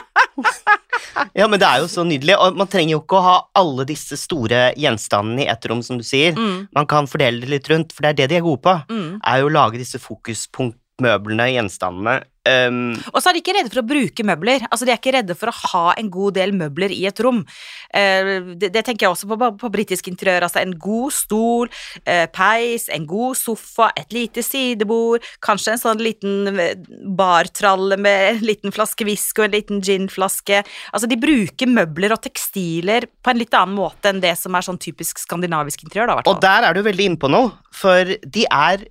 ja, 1.36 1.48
men 1.48 1.60
det 1.60 1.68
er 1.68 1.82
jo 1.84 1.90
så 1.92 2.06
nydelig, 2.08 2.38
og 2.40 2.56
man 2.60 2.70
trenger 2.72 2.96
jo 2.96 3.02
ikke 3.04 3.20
å 3.20 3.26
ha 3.26 3.38
alle 3.60 3.86
disse 3.90 4.16
store 4.20 4.70
gjenstandene 4.80 5.44
i 5.46 5.50
ett 5.52 5.68
rom, 5.70 5.84
som 5.86 6.00
du 6.00 6.06
sier. 6.08 6.36
mm, 6.38 6.70
Man 6.76 6.88
kan 6.90 7.08
fordele 7.10 7.44
det 7.44 7.52
litt 7.52 7.70
rundt, 7.72 7.92
for 7.96 8.06
det 8.06 8.14
er 8.14 8.20
det 8.24 8.30
de 8.34 8.40
er 8.40 8.46
gode 8.48 8.64
på. 8.64 8.76
mm. 8.90 9.20
Er 9.28 9.42
jo 9.44 9.50
å 9.50 9.54
lage 9.54 9.82
disse 9.82 10.00
fokuspunktmøblene, 10.02 11.50
gjenstandene. 11.58 12.20
Um, 12.70 12.96
Og 13.14 13.22
så 13.22 13.30
er 13.30 13.38
de 13.38 13.42
ikke 13.44 13.56
redde 13.58 13.72
for 13.72 13.82
å 13.82 13.88
bruke 13.90 14.26
møbler. 14.26 14.66
Altså, 14.70 14.88
De 14.88 14.94
er 14.94 15.00
ikke 15.00 15.14
redde 15.16 15.36
for 15.38 15.52
å 15.52 15.58
ha 15.74 15.86
en 16.00 16.10
god 16.14 16.38
del 16.40 16.54
møbler 16.58 16.94
i 16.96 17.06
et 17.10 17.22
rom. 17.24 17.44
Uh, 17.94 18.56
det, 18.60 18.72
det 18.76 18.84
tenker 18.88 19.08
jeg 19.08 19.14
også 19.14 19.30
på, 19.30 19.50
på, 19.62 19.72
britisk 19.74 20.10
interiør. 20.12 20.48
Altså 20.48 20.62
En 20.64 20.76
god 20.80 21.16
stol, 21.16 21.72
uh, 22.04 22.28
peis, 22.36 22.90
en 22.94 23.08
god 23.10 23.38
sofa, 23.40 23.92
et 24.00 24.14
lite 24.16 24.44
sidebord, 24.46 25.26
kanskje 25.46 25.76
en 25.76 25.82
sånn 25.82 26.04
liten 26.04 26.60
eh, 26.60 26.76
bartralle 27.18 27.98
med 28.00 28.26
en 28.30 28.46
liten 28.46 28.74
flaske 28.74 29.06
whisky 29.08 29.44
og 29.44 29.50
en 29.50 29.58
liten 29.58 29.82
ginflaske. 29.86 30.64
Altså 30.94 31.10
De 31.10 31.20
bruker 31.20 31.70
møbler 31.70 32.16
og 32.16 32.24
tekstiler 32.26 33.08
på 33.24 33.34
en 33.34 33.42
litt 33.42 33.56
annen 33.58 33.78
måte 33.78 34.12
enn 34.12 34.22
det 34.24 34.36
som 34.40 34.56
er 34.56 34.66
sånn 34.66 34.80
typisk 34.82 35.22
skandinavisk 35.22 35.84
interiør. 35.86 36.16
da, 36.16 36.32
Og 36.32 36.42
der 36.44 36.70
er 36.70 36.78
du 36.78 36.84
veldig 36.86 37.12
innpå 37.14 37.32
noe, 37.32 37.54
for 37.76 38.16
de 38.24 38.46
er 38.50 38.88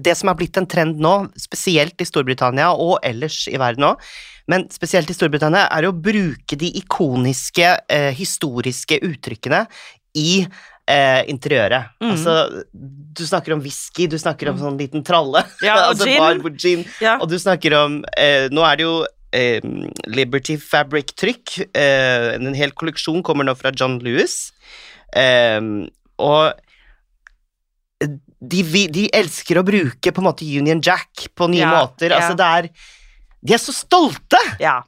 det 0.00 0.14
som 0.18 0.28
har 0.30 0.36
blitt 0.40 0.56
en 0.60 0.66
trend 0.68 0.98
nå, 1.00 1.14
spesielt 1.40 2.00
i 2.02 2.06
Storbritannia 2.08 2.70
og 2.74 2.98
ellers 3.06 3.46
i 3.48 3.56
verden 3.60 3.86
òg, 3.92 4.02
men 4.50 4.66
spesielt 4.74 5.10
i 5.12 5.14
Storbritannia, 5.14 5.68
er 5.70 5.86
å 5.88 5.92
bruke 5.94 6.56
de 6.58 6.72
ikoniske, 6.80 7.68
eh, 7.88 8.10
historiske 8.18 8.98
uttrykkene 9.06 9.62
i 10.18 10.42
eh, 10.90 11.22
interiøret. 11.30 11.92
Mm. 12.02 12.10
Altså, 12.16 12.32
du 12.74 13.22
snakker 13.28 13.54
om 13.54 13.60
whisky, 13.62 14.08
du 14.10 14.16
snakker 14.18 14.50
om 14.50 14.56
Mm. 14.58 14.62
sånn 14.64 14.78
liten 14.80 15.04
tralle, 15.06 15.44
Ja, 15.62 15.76
og 15.86 15.92
altså 15.94 16.08
gin. 16.08 16.18
bar 16.42 16.56
gin, 16.58 16.84
Ja. 17.00 17.18
og 17.22 17.28
du 17.30 17.36
snakker 17.38 17.76
om 17.84 18.00
eh, 18.18 18.48
Nå 18.50 18.64
er 18.66 18.76
det 18.80 18.82
jo 18.88 18.96
eh, 19.32 19.60
Liberty 20.10 20.56
Fabric-trykk. 20.58 21.60
Eh, 21.72 22.34
en 22.34 22.54
hel 22.58 22.72
kolleksjon 22.72 23.22
kommer 23.22 23.46
nå 23.46 23.54
fra 23.56 23.70
John 23.70 24.00
Lewis. 24.02 24.50
Eh, 25.14 25.60
og 26.18 26.58
de, 28.40 28.62
de 28.88 29.06
elsker 29.12 29.60
å 29.60 29.64
bruke 29.66 30.12
på 30.12 30.22
en 30.22 30.28
måte 30.30 30.46
Union 30.46 30.80
Jack 30.82 31.28
på 31.36 31.48
nye 31.52 31.60
Ja, 31.60 31.72
måter. 31.76 32.14
Altså, 32.16 32.32
ja. 32.32 32.38
det 32.40 32.48
er 32.48 32.70
De 33.40 33.56
er 33.56 33.62
så 33.62 33.74
stolte! 33.76 34.40
ja. 34.62 34.80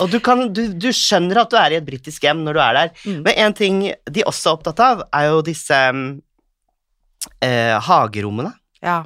Og 0.00 0.08
du, 0.08 0.16
kan, 0.24 0.46
du, 0.48 0.62
du 0.80 0.88
skjønner 0.96 1.42
at 1.42 1.50
du 1.52 1.58
er 1.60 1.74
i 1.74 1.76
et 1.76 1.84
britisk 1.84 2.24
hjem 2.24 2.38
når 2.46 2.56
du 2.56 2.60
er 2.64 2.76
der. 2.78 2.92
Mm. 3.04 3.18
Men 3.26 3.40
en 3.44 3.56
ting 3.56 3.80
de 4.08 4.22
også 4.24 4.48
er 4.48 4.56
opptatt 4.56 4.80
av, 4.80 5.02
er 5.12 5.26
jo 5.28 5.42
disse 5.44 5.80
eh, 7.44 7.74
hagerommene 7.84 8.54
ja. 8.80 9.02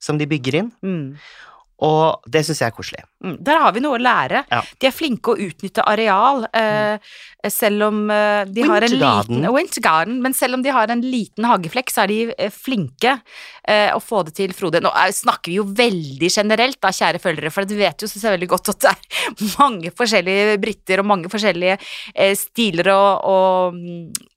som 0.00 0.16
de 0.16 0.28
bygger 0.30 0.60
inn. 0.62 0.70
Mm. 0.80 1.18
Og 1.84 2.24
det 2.32 2.46
syns 2.46 2.62
jeg 2.64 2.72
er 2.72 2.78
koselig. 2.78 3.04
Mm, 3.24 3.36
Der 3.42 3.58
har 3.58 3.72
vi 3.74 3.82
noe 3.82 3.98
å 3.98 4.02
lære. 4.02 4.44
Ja. 4.46 4.60
De 4.78 4.86
er 4.86 4.94
flinke 4.94 5.32
å 5.32 5.40
utnytte 5.48 5.82
areal, 5.90 6.44
eh, 6.54 6.98
selv 7.50 7.88
om 7.88 8.10
eh, 8.14 8.44
de 8.46 8.62
har 8.62 8.84
en 8.86 8.94
liten 8.94 9.48
Winter 9.54 9.82
garden, 9.82 10.20
men 10.22 10.34
selv 10.34 10.54
om 10.54 10.62
de 10.62 10.70
har 10.74 10.90
en 10.90 11.02
liten 11.02 11.46
hageflekk, 11.48 11.90
så 11.90 12.04
er 12.04 12.12
de 12.12 12.18
eh, 12.38 12.52
flinke 12.54 13.16
eh, 13.66 13.90
å 13.94 13.98
få 14.02 14.22
det 14.28 14.36
til, 14.38 14.54
Frode. 14.54 14.82
Nå 14.84 14.92
eh, 14.94 15.10
snakker 15.14 15.50
vi 15.50 15.58
jo 15.58 15.66
veldig 15.66 16.30
generelt, 16.30 16.78
da, 16.82 16.92
kjære 16.94 17.22
følgere, 17.22 17.50
for 17.54 17.66
du 17.66 17.74
vet 17.80 18.06
jo 18.06 18.10
så 18.10 18.22
veldig 18.30 18.50
godt 18.54 18.72
at 18.74 18.86
det 18.86 18.94
er 18.94 19.52
mange 19.58 19.92
forskjellige 19.98 20.58
briter 20.62 21.02
og 21.02 21.10
mange 21.10 21.32
forskjellige 21.32 21.78
eh, 22.14 22.34
stiler 22.38 22.92
og, 22.94 23.26
og 23.34 23.78
mm, 23.78 24.28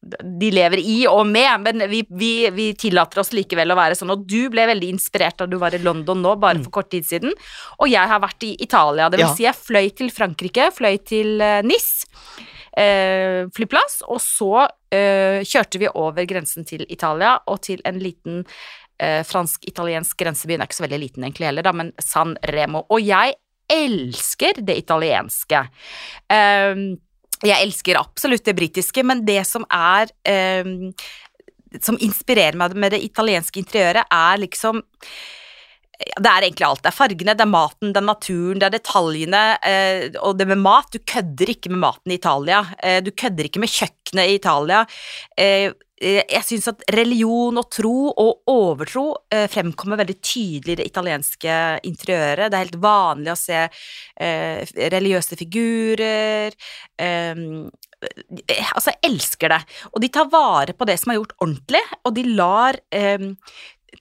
de 0.42 0.50
lever 0.54 0.82
i 0.82 0.98
og 1.10 1.28
med, 1.30 1.68
men 1.68 1.86
vi, 1.92 2.02
vi, 2.18 2.34
vi 2.58 2.72
tillater 2.74 3.22
oss 3.22 3.30
likevel 3.38 3.74
å 3.74 3.78
være 3.78 3.98
sånn. 3.98 4.14
Og 4.16 4.26
du 4.26 4.50
ble 4.50 4.66
veldig 4.72 4.90
inspirert 4.96 5.38
da 5.38 5.46
du 5.46 5.60
var 5.62 5.78
i 5.78 5.82
London 5.84 6.24
nå, 6.26 6.34
bare 6.42 6.62
for 6.64 6.82
kort 6.82 6.90
tid 6.94 7.06
siden. 7.06 7.36
Og 7.78 7.92
jeg 7.92 8.10
har 8.10 8.22
vært 8.24 8.50
i 8.50 8.56
Italia. 8.58 8.71
Det 9.12 9.20
vil 9.20 9.28
Ja. 9.28 9.36
si, 9.36 9.44
jeg 9.44 9.56
fløy 9.60 9.90
til 9.96 10.12
Frankrike, 10.16 10.70
fløy 10.76 10.98
til 11.06 11.42
eh, 11.42 11.62
Nis 11.68 12.06
eh, 12.78 13.48
flyplass, 13.54 14.02
og 14.08 14.22
så 14.24 14.68
eh, 14.92 15.42
kjørte 15.48 15.82
vi 15.82 15.90
over 15.92 16.26
grensen 16.30 16.66
til 16.68 16.86
Italia 16.90 17.38
og 17.52 17.62
til 17.68 17.82
en 17.86 18.00
liten 18.00 18.44
eh, 19.02 19.22
fransk-italiensk 19.28 20.18
grenseby. 20.18 20.56
Den 20.56 20.62
er 20.66 20.70
ikke 20.70 20.80
så 20.80 20.88
veldig 20.88 21.02
liten 21.04 21.24
egentlig 21.28 21.50
heller, 21.52 21.68
da, 21.68 21.74
men 21.76 21.92
San 22.00 22.38
Remo. 22.48 22.86
Og 22.90 23.04
jeg 23.04 23.36
elsker 23.72 24.62
det 24.68 24.78
italienske. 24.84 25.66
Eh, 26.32 26.86
jeg 27.42 27.58
elsker 27.66 27.98
absolutt 27.98 28.46
det 28.46 28.56
britiske, 28.60 29.04
men 29.04 29.24
det 29.26 29.42
som 29.50 29.66
er 29.74 30.12
eh, 30.28 30.64
som 31.82 31.96
inspirerer 32.04 32.58
meg 32.60 32.76
med 32.76 32.92
det 32.92 33.00
italienske 33.06 33.62
interiøret, 33.62 34.04
er 34.12 34.42
liksom 34.44 34.82
det 36.02 36.30
er 36.30 36.46
egentlig 36.46 36.68
alt. 36.68 36.82
Det 36.84 36.92
er 36.92 36.96
fargene, 36.98 37.36
det 37.38 37.46
er 37.46 37.52
maten, 37.52 37.94
det 37.94 38.02
er 38.02 38.08
naturen, 38.08 38.62
det 38.62 38.68
er 38.68 38.76
detaljene. 38.78 39.44
Eh, 39.68 40.08
og 40.24 40.40
det 40.40 40.50
med 40.50 40.62
mat 40.64 40.92
Du 40.92 41.00
kødder 41.00 41.54
ikke 41.54 41.72
med 41.74 41.84
maten 41.84 42.12
i 42.12 42.18
Italia. 42.20 42.66
Eh, 42.82 43.00
du 43.04 43.12
kødder 43.12 43.48
ikke 43.48 43.62
med 43.62 43.72
kjøkkenet 43.72 44.28
i 44.28 44.36
Italia. 44.40 44.84
Eh, 45.38 45.72
jeg 46.02 46.42
syns 46.42 46.66
at 46.72 46.80
religion 46.96 47.60
og 47.62 47.68
tro 47.70 48.10
og 48.10 48.50
overtro 48.50 49.04
fremkommer 49.54 50.00
veldig 50.00 50.16
tydelig 50.18 50.74
i 50.74 50.78
det 50.80 50.88
italienske 50.90 51.58
interiøret. 51.86 52.50
Det 52.50 52.58
er 52.58 52.64
helt 52.64 52.80
vanlig 52.82 53.30
å 53.30 53.38
se 53.38 53.60
religiøse 54.96 55.38
figurer. 55.38 56.58
altså, 56.98 58.90
jeg 58.90 59.12
elsker 59.12 59.54
det. 59.54 59.62
Og 59.94 60.02
de 60.02 60.10
tar 60.10 60.34
vare 60.34 60.74
på 60.74 60.90
det 60.90 60.98
som 60.98 61.14
er 61.14 61.22
gjort 61.22 61.38
ordentlig, 61.38 61.86
og 62.02 62.18
de 62.18 62.26
lar 62.34 62.82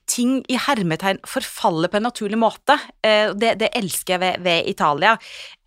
ting 0.09 0.39
i 0.51 0.57
hermetegn 0.59 1.21
forfaller 1.27 1.91
på 1.91 1.99
en 1.99 2.07
naturlig 2.07 2.39
måte. 2.39 2.77
Eh, 3.03 3.33
det, 3.37 3.55
det 3.61 3.71
elsker 3.77 4.15
jeg 4.15 4.23
ved, 4.23 4.45
ved 4.45 4.71
Italia. 4.71 5.15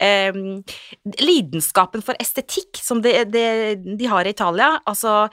Eh, 0.00 0.40
lidenskapen 1.20 2.04
for 2.04 2.18
estetikk 2.22 2.80
som 2.80 3.02
de, 3.04 3.16
de, 3.28 3.46
de 3.98 4.10
har 4.10 4.26
i 4.26 4.34
Italia, 4.34 4.74
altså 4.84 5.24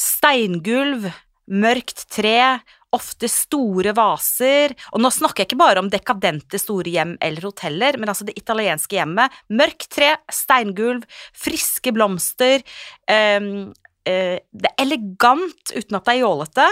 steingulv, 0.00 1.10
mørkt 1.46 2.08
tre, 2.10 2.58
ofte 2.96 3.28
store 3.30 3.92
vaser, 3.96 4.72
og 4.94 5.02
nå 5.02 5.10
snakker 5.12 5.42
jeg 5.42 5.50
ikke 5.50 5.60
bare 5.60 5.82
om 5.82 5.90
dekadente 5.92 6.58
store 6.60 6.92
hjem 6.94 7.16
eller 7.22 7.48
hoteller, 7.48 7.98
men 8.00 8.10
altså 8.12 8.26
det 8.28 8.36
italienske 8.38 8.96
hjemmet. 8.98 9.34
Mørkt 9.52 9.90
tre, 9.92 10.14
steingulv, 10.32 11.04
friske 11.36 11.92
blomster, 11.96 12.64
um, 13.10 13.74
uh, 14.06 14.38
det 14.40 14.70
er 14.70 14.84
elegant 14.86 15.74
uten 15.74 15.98
at 15.98 16.06
det 16.06 16.14
er 16.14 16.22
jålete, 16.22 16.70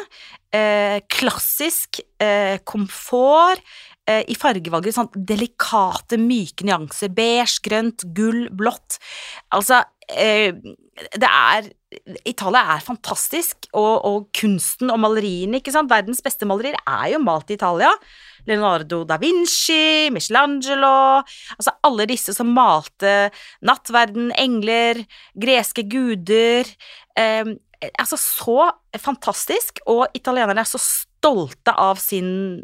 eh, 0.54 1.00
klassisk 1.10 2.00
eh, 2.22 2.58
komfort 2.66 3.62
eh, 4.08 4.22
i 4.30 4.36
fargevalget. 4.38 4.96
Sånn 4.96 5.10
delikate, 5.14 6.18
myke 6.20 6.66
nyanser. 6.66 7.12
Beige, 7.14 7.60
grønt, 7.64 8.06
gull, 8.16 8.46
blått. 8.54 8.98
Altså 9.54 9.82
eh, 10.08 10.54
Det 11.14 11.30
er 11.30 11.72
Italia 12.26 12.74
er 12.74 12.82
fantastisk, 12.82 13.68
og, 13.72 14.04
og, 14.06 14.28
kunsten 14.34 14.90
og 14.90 14.98
maleriene, 15.02 15.60
ikke 15.60 15.74
sant. 15.74 15.90
Verdens 15.92 16.22
beste 16.24 16.46
malerier 16.48 16.78
er 16.82 17.12
jo 17.14 17.22
malt 17.22 17.52
i 17.52 17.58
Italia. 17.58 17.92
Leonardo 18.48 19.02
da 19.08 19.18
Vinci, 19.20 20.10
Michelangelo 20.14 21.22
Altså 21.56 21.74
alle 21.86 22.06
disse 22.10 22.34
som 22.36 22.50
malte 22.54 23.30
nattverden, 23.64 24.32
engler, 24.40 25.04
greske 25.38 25.86
guder. 25.88 26.68
Eh, 27.18 27.54
altså 28.00 28.18
så 28.20 28.70
fantastisk, 29.00 29.80
og 29.90 30.06
italienerne 30.16 30.62
er 30.62 30.68
så 30.68 30.80
stolte 30.80 31.74
av 31.80 31.98
sin, 32.00 32.60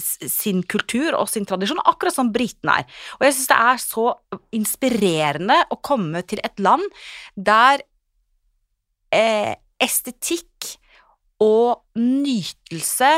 sin 0.00 0.62
kultur 0.70 1.16
og 1.18 1.28
sin 1.30 1.46
tradisjon, 1.48 1.82
akkurat 1.84 2.16
som 2.16 2.32
britene 2.34 2.80
er. 2.80 3.02
Og 3.18 3.26
jeg 3.26 3.36
syns 3.36 3.50
det 3.50 3.58
er 3.70 3.82
så 3.82 4.06
inspirerende 4.54 5.58
å 5.70 5.80
komme 5.84 6.24
til 6.28 6.42
et 6.46 6.62
land 6.62 6.86
der 7.34 7.84
eh, 9.14 9.54
estetikk 9.82 10.74
og 11.42 11.82
nytelse 11.98 13.10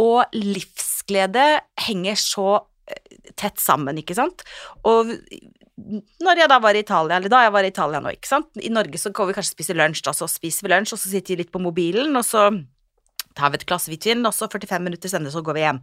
og 0.00 0.34
livsglede 0.34 1.46
henger 1.86 2.18
så 2.18 2.48
eh, 2.90 3.32
tett 3.38 3.60
sammen, 3.62 3.98
ikke 4.00 4.16
sant? 4.18 4.44
Og 4.88 5.12
når 6.22 6.38
jeg 6.38 6.50
da 6.50 6.60
var 6.62 6.76
i 6.76 6.84
Italia, 6.84 7.18
eller 7.18 7.32
da 7.32 7.42
jeg 7.44 7.54
var 7.54 7.66
i 7.66 7.70
Italia 7.72 8.00
nå, 8.02 8.12
ikke 8.14 8.30
sant 8.30 8.60
I 8.62 8.70
Norge 8.70 8.98
så 9.00 9.10
går 9.14 9.26
vi 9.26 9.34
kanskje 9.34 9.56
og 9.56 9.58
spiser 9.58 9.78
lunsj, 9.78 10.04
da, 10.06 10.14
så 10.14 10.28
spiser 10.30 10.66
vi 10.66 10.70
lunsj, 10.70 10.94
og 10.94 11.02
så 11.02 11.10
sitter 11.10 11.34
vi 11.34 11.42
litt 11.42 11.54
på 11.54 11.62
mobilen, 11.62 12.14
og 12.18 12.26
så 12.26 12.46
tar 13.34 13.50
vi 13.50 13.58
et 13.58 13.66
glass 13.68 13.88
hvitvin, 13.90 14.22
og 14.26 14.34
så 14.36 14.48
45 14.50 14.84
minutter 14.84 15.10
senere 15.10 15.34
så 15.34 15.42
går 15.44 15.58
vi 15.58 15.64
hjem. 15.64 15.80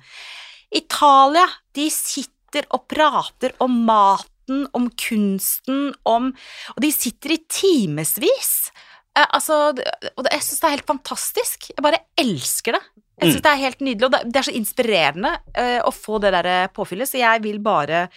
Italia, 0.81 1.47
de 1.75 1.89
sitter 1.91 2.67
og 2.71 2.85
prater 2.91 3.55
om 3.63 3.81
maten, 3.87 4.65
om 4.75 4.87
kunsten, 4.99 5.91
om 6.07 6.31
Og 6.75 6.79
de 6.83 6.91
sitter 6.91 7.35
i 7.35 7.43
timevis. 7.51 8.71
Eh, 9.15 9.27
altså, 9.27 9.71
og 10.15 10.27
jeg 10.31 10.43
syns 10.43 10.59
det 10.59 10.67
er 10.67 10.75
helt 10.77 10.87
fantastisk. 10.87 11.69
Jeg 11.71 11.83
bare 11.83 12.03
elsker 12.19 12.77
det. 12.77 12.83
Jeg 13.21 13.29
syns 13.29 13.37
mm. 13.37 13.43
det 13.45 13.51
er 13.51 13.61
helt 13.61 13.83
nydelig, 13.85 14.07
og 14.07 14.31
det 14.33 14.39
er 14.41 14.47
så 14.47 14.55
inspirerende 14.57 15.35
uh, 15.53 15.81
å 15.85 15.91
få 15.93 16.17
det 16.23 16.33
der 16.33 16.71
påfyllet, 16.73 17.09
så 17.11 17.21
jeg 17.21 17.43
vil 17.43 17.59
bare 17.61 18.07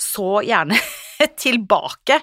så 0.00 0.40
gjerne 0.46 0.78
tilbake. 1.44 2.22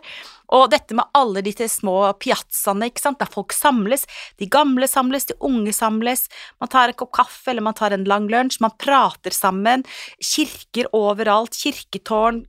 Og 0.55 0.69
dette 0.71 0.95
med 0.95 1.11
alle 1.17 1.43
disse 1.43 1.67
små 1.71 1.99
piazzaene, 2.21 2.87
ikke 2.87 3.03
sant, 3.03 3.19
der 3.19 3.29
folk 3.31 3.53
samles. 3.55 4.05
De 4.39 4.47
gamle 4.51 4.87
samles, 4.87 5.27
de 5.27 5.35
unge 5.43 5.73
samles. 5.75 6.27
Man 6.61 6.71
tar 6.71 6.93
en 6.93 6.97
kopp 6.97 7.11
kaffe, 7.19 7.51
eller 7.51 7.65
man 7.67 7.75
tar 7.75 7.95
en 7.95 8.07
lang 8.07 8.29
lunsj. 8.31 8.61
Man 8.63 8.75
prater 8.79 9.35
sammen. 9.35 9.83
Kirker 10.23 10.87
overalt. 10.95 11.57
Kirketårn, 11.59 12.45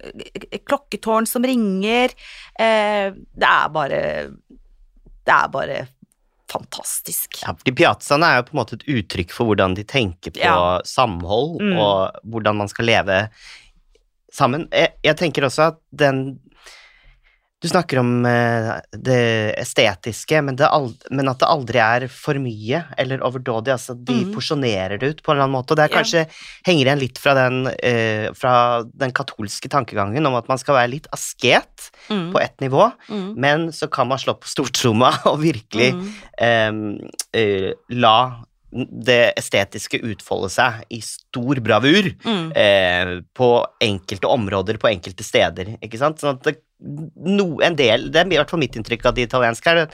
klokketårn 0.68 1.26
som 1.26 1.46
ringer. 1.46 2.14
Eh, 2.54 3.10
det 3.12 3.50
er 3.50 3.74
bare 3.74 4.02
Det 5.28 5.34
er 5.34 5.48
bare 5.52 5.80
fantastisk. 6.52 7.40
Ja, 7.42 7.54
fordi 7.58 7.74
Piazzaene 7.76 8.28
er 8.28 8.40
jo 8.40 8.48
på 8.48 8.54
en 8.56 8.60
måte 8.62 8.78
et 8.78 8.86
uttrykk 8.88 9.34
for 9.34 9.50
hvordan 9.50 9.76
de 9.78 9.84
tenker 9.88 10.34
på 10.36 10.42
ja. 10.42 10.80
samhold, 10.88 11.58
mm. 11.62 11.78
og 11.80 12.20
hvordan 12.32 12.62
man 12.62 12.70
skal 12.72 12.88
leve 12.88 13.22
sammen. 14.34 14.68
Jeg, 14.72 14.94
jeg, 15.04 15.18
tenker 15.20 15.48
også 15.48 15.70
at 15.72 15.80
den 16.04 16.38
Du 17.58 17.66
snakker 17.66 17.98
om 17.98 18.26
eh, 18.26 18.68
det 18.94 19.54
estetiske, 19.58 20.38
men, 20.46 20.54
det 20.60 20.68
aldri, 20.70 21.10
men, 21.10 21.26
at 21.26 21.40
det 21.40 21.48
aldri 21.50 21.80
er 21.82 22.04
for 22.12 22.38
mye 22.38 22.84
eller 22.94 23.24
overdådig. 23.26 23.72
Altså, 23.74 23.96
de 23.98 24.20
mm. 24.28 24.30
porsjonerer 24.36 25.00
det 25.00 25.10
ut 25.10 25.22
på 25.24 25.32
en 25.32 25.36
eller 25.36 25.48
annen 25.48 25.56
måte. 25.56 25.74
Og 25.74 25.80
det 25.80 25.88
er 25.88 25.94
kanskje 25.96 26.22
ja. 26.22 26.28
henger 26.68 26.86
igjen 26.86 27.02
litt 27.02 27.18
fra 27.18 27.34
den, 27.40 27.58
eh, 27.82 28.28
fra 28.38 28.52
den, 28.92 29.14
katolske 29.18 29.70
tankegangen 29.72 30.30
om 30.30 30.36
at 30.38 30.46
man 30.50 30.60
skal 30.62 30.78
være 30.78 30.92
litt 30.92 31.08
asket 31.14 31.88
mm. 32.06 32.28
på 32.36 32.42
ett 32.44 32.62
nivå, 32.62 32.92
mm. 33.08 33.32
men 33.40 33.72
så 33.74 33.90
kan 33.90 34.06
man 34.10 34.22
slå 34.22 34.36
på 34.38 34.50
stortromma 34.54 35.10
og 35.32 35.40
virkelig 35.42 35.90
mm. 35.98 36.94
eh, 37.34 37.72
la 37.98 38.18
det 38.70 39.32
estetiske 39.40 40.00
utfolde 40.04 40.50
seg 40.52 40.82
i 40.92 41.00
stor 41.04 41.60
bravur 41.64 42.10
mm. 42.20 42.48
eh, 42.52 43.12
på 43.36 43.50
enkelte 43.84 44.28
områder, 44.28 44.76
på 44.80 44.90
enkelte 44.90 45.24
steder, 45.24 45.76
ikke 45.84 46.00
sant? 46.00 46.20
Sånn 46.20 46.36
at 46.36 46.44
det, 46.44 46.58
no, 46.78 47.56
en 47.64 47.78
del 47.78 48.10
Det 48.12 48.20
er 48.20 48.28
i 48.30 48.38
hvert 48.38 48.52
fall 48.52 48.60
mitt 48.62 48.76
inntrykk 48.78 49.08
av 49.08 49.16
de 49.16 49.24
italienske 49.24 49.72
her. 49.72 49.86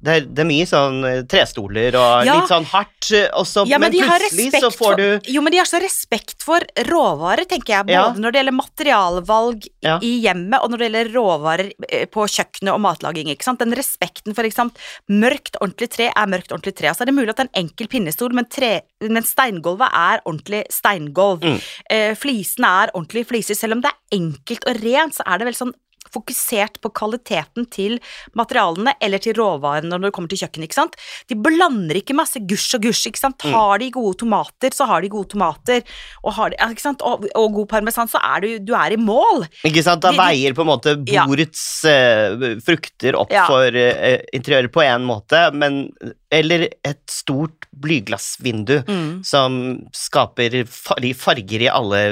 Det 0.00 0.12
er, 0.16 0.26
det 0.32 0.40
er, 0.40 0.48
mye 0.48 0.66
sånn 0.68 1.02
eh, 1.04 1.18
trestoler 1.28 1.96
og 1.98 2.24
ja. 2.24 2.38
litt 2.38 2.48
sånn 2.48 2.64
hardt, 2.70 3.10
eh, 3.12 3.26
også, 3.36 3.66
ja, 3.68 3.76
men, 3.82 3.92
men 3.92 4.08
plutselig 4.08 4.48
så 4.54 4.70
får 4.72 4.94
du 4.96 5.28
Jo, 5.28 5.42
men 5.44 5.52
de 5.52 5.60
har 5.60 5.68
så 5.68 5.80
respekt 5.82 6.40
for 6.46 6.64
råvarer, 6.88 7.44
tenker 7.50 7.74
jeg, 7.74 7.88
både 7.90 7.98
ja. 7.98 8.06
når 8.16 8.32
det 8.32 8.40
gjelder 8.40 8.56
materialvalg 8.56 9.66
i 10.00 10.12
hjemmet, 10.24 10.56
og 10.62 10.72
når 10.72 10.80
det 10.80 10.88
gjelder 10.88 11.12
råvarer 11.18 11.68
eh, 11.90 12.06
på 12.08 12.24
kjøkkenet 12.32 12.72
og 12.72 12.80
matlaging, 12.86 13.28
ikke 13.34 13.44
sant. 13.44 13.60
Den 13.60 13.76
respekten 13.76 14.36
for 14.36 14.48
eksempel, 14.48 14.88
mørkt, 15.12 15.60
ordentlig 15.60 15.90
tre 15.92 16.08
er 16.08 16.32
mørkt, 16.32 16.54
ordentlig 16.54 16.78
tre. 16.80 16.88
Altså 16.94 17.04
er 17.04 17.12
det 17.12 17.16
mulig 17.18 17.34
at 17.34 17.42
det 17.42 17.46
er 17.46 17.52
en 17.52 17.66
enkel 17.66 17.92
pinnestol, 17.92 18.32
men, 18.36 18.48
tre, 18.48 18.72
men 19.04 19.28
steingulvet 19.28 20.00
er 20.00 20.24
ordentlig 20.24 20.64
steingulv. 20.72 21.44
Mm. 21.44 21.60
Eh, 21.92 22.16
flisene 22.16 22.72
er 22.86 22.96
ordentlig 22.96 23.28
fliser. 23.28 23.58
Selv 23.58 23.76
om 23.76 23.84
det 23.84 23.92
er 23.92 24.20
enkelt 24.20 24.64
og 24.64 24.80
rent, 24.80 25.20
så 25.20 25.28
er 25.28 25.40
det 25.40 25.50
vel 25.50 25.60
sånn 25.60 25.76
fokusert 26.14 26.80
på 26.82 26.92
kvaliteten 26.96 27.66
til 27.72 27.98
materialene 28.38 28.94
eller 29.02 29.22
til 29.22 29.36
råvarene 29.38 29.92
når 29.92 30.08
det 30.08 30.14
kommer 30.16 30.32
til 30.32 30.42
kjøkkenet. 30.42 30.68
ikke 30.70 30.78
sant? 30.78 30.98
De 31.30 31.38
blander 31.38 32.00
ikke 32.00 32.16
masse 32.18 32.40
gusj 32.40 32.78
og 32.78 32.88
gusj. 32.88 33.06
ikke 33.10 33.22
sant? 33.22 33.46
Har 33.50 33.80
de 33.82 33.90
gode 33.94 34.18
tomater, 34.22 34.74
så 34.74 34.88
har 34.90 35.04
de 35.04 35.12
gode 35.12 35.30
tomater. 35.34 35.84
Og, 36.24 36.32
har 36.38 36.52
de, 36.52 36.60
ikke 36.70 36.86
sant? 36.86 37.04
og, 37.06 37.26
og 37.38 37.58
god 37.60 37.70
parmesan, 37.74 38.10
så 38.10 38.22
er 38.22 38.44
du, 38.44 38.48
du 38.70 38.74
er 38.78 38.96
i 38.96 39.00
mål. 39.00 39.46
Ikke 39.68 39.84
sant? 39.86 40.02
Da 40.04 40.14
de, 40.14 40.20
veier 40.20 40.56
på 40.56 40.64
en 40.66 40.72
måte 40.72 40.96
bordets 41.04 41.64
ja. 41.86 42.32
uh, 42.34 42.58
frukter 42.64 43.18
opp 43.18 43.32
ja. 43.34 43.46
for 43.50 43.74
uh, 43.74 44.16
interiøret 44.36 44.72
på 44.74 44.84
en 44.86 45.06
måte, 45.08 45.46
men 45.56 45.82
eller 46.30 46.68
et 46.86 47.02
stort 47.10 47.66
blyglassvindu 47.82 48.80
mm. 48.86 49.08
som 49.26 49.80
skaper 49.96 50.62
farger 50.70 51.64
i 51.66 51.70
alle 51.70 52.02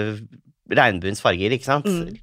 regnbuens 0.75 1.23
farger, 1.23 1.55
ikke 1.55 1.69
sant? 1.69 1.87
Mm. 1.89 2.19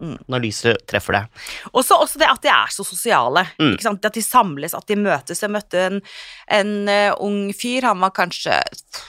Mm. 0.00 0.16
Når 0.32 0.44
lyset 0.46 0.86
treffer 0.88 1.18
deg. 1.18 1.42
Også, 1.74 1.98
også 2.00 2.20
det 2.22 2.30
at 2.30 2.40
de 2.44 2.52
er 2.52 2.72
så 2.72 2.86
sosiale. 2.86 3.44
Mm. 3.60 3.76
At 3.92 4.16
de 4.16 4.24
samles, 4.24 4.74
at 4.76 4.88
de 4.88 4.96
møtes. 4.96 5.44
Jeg 5.44 5.52
møtte 5.52 5.84
en, 5.90 6.00
en 6.56 6.72
uh, 6.88 7.12
ung 7.20 7.42
fyr, 7.56 7.90
han 7.90 8.00
var 8.00 8.14
kanskje 8.16 8.62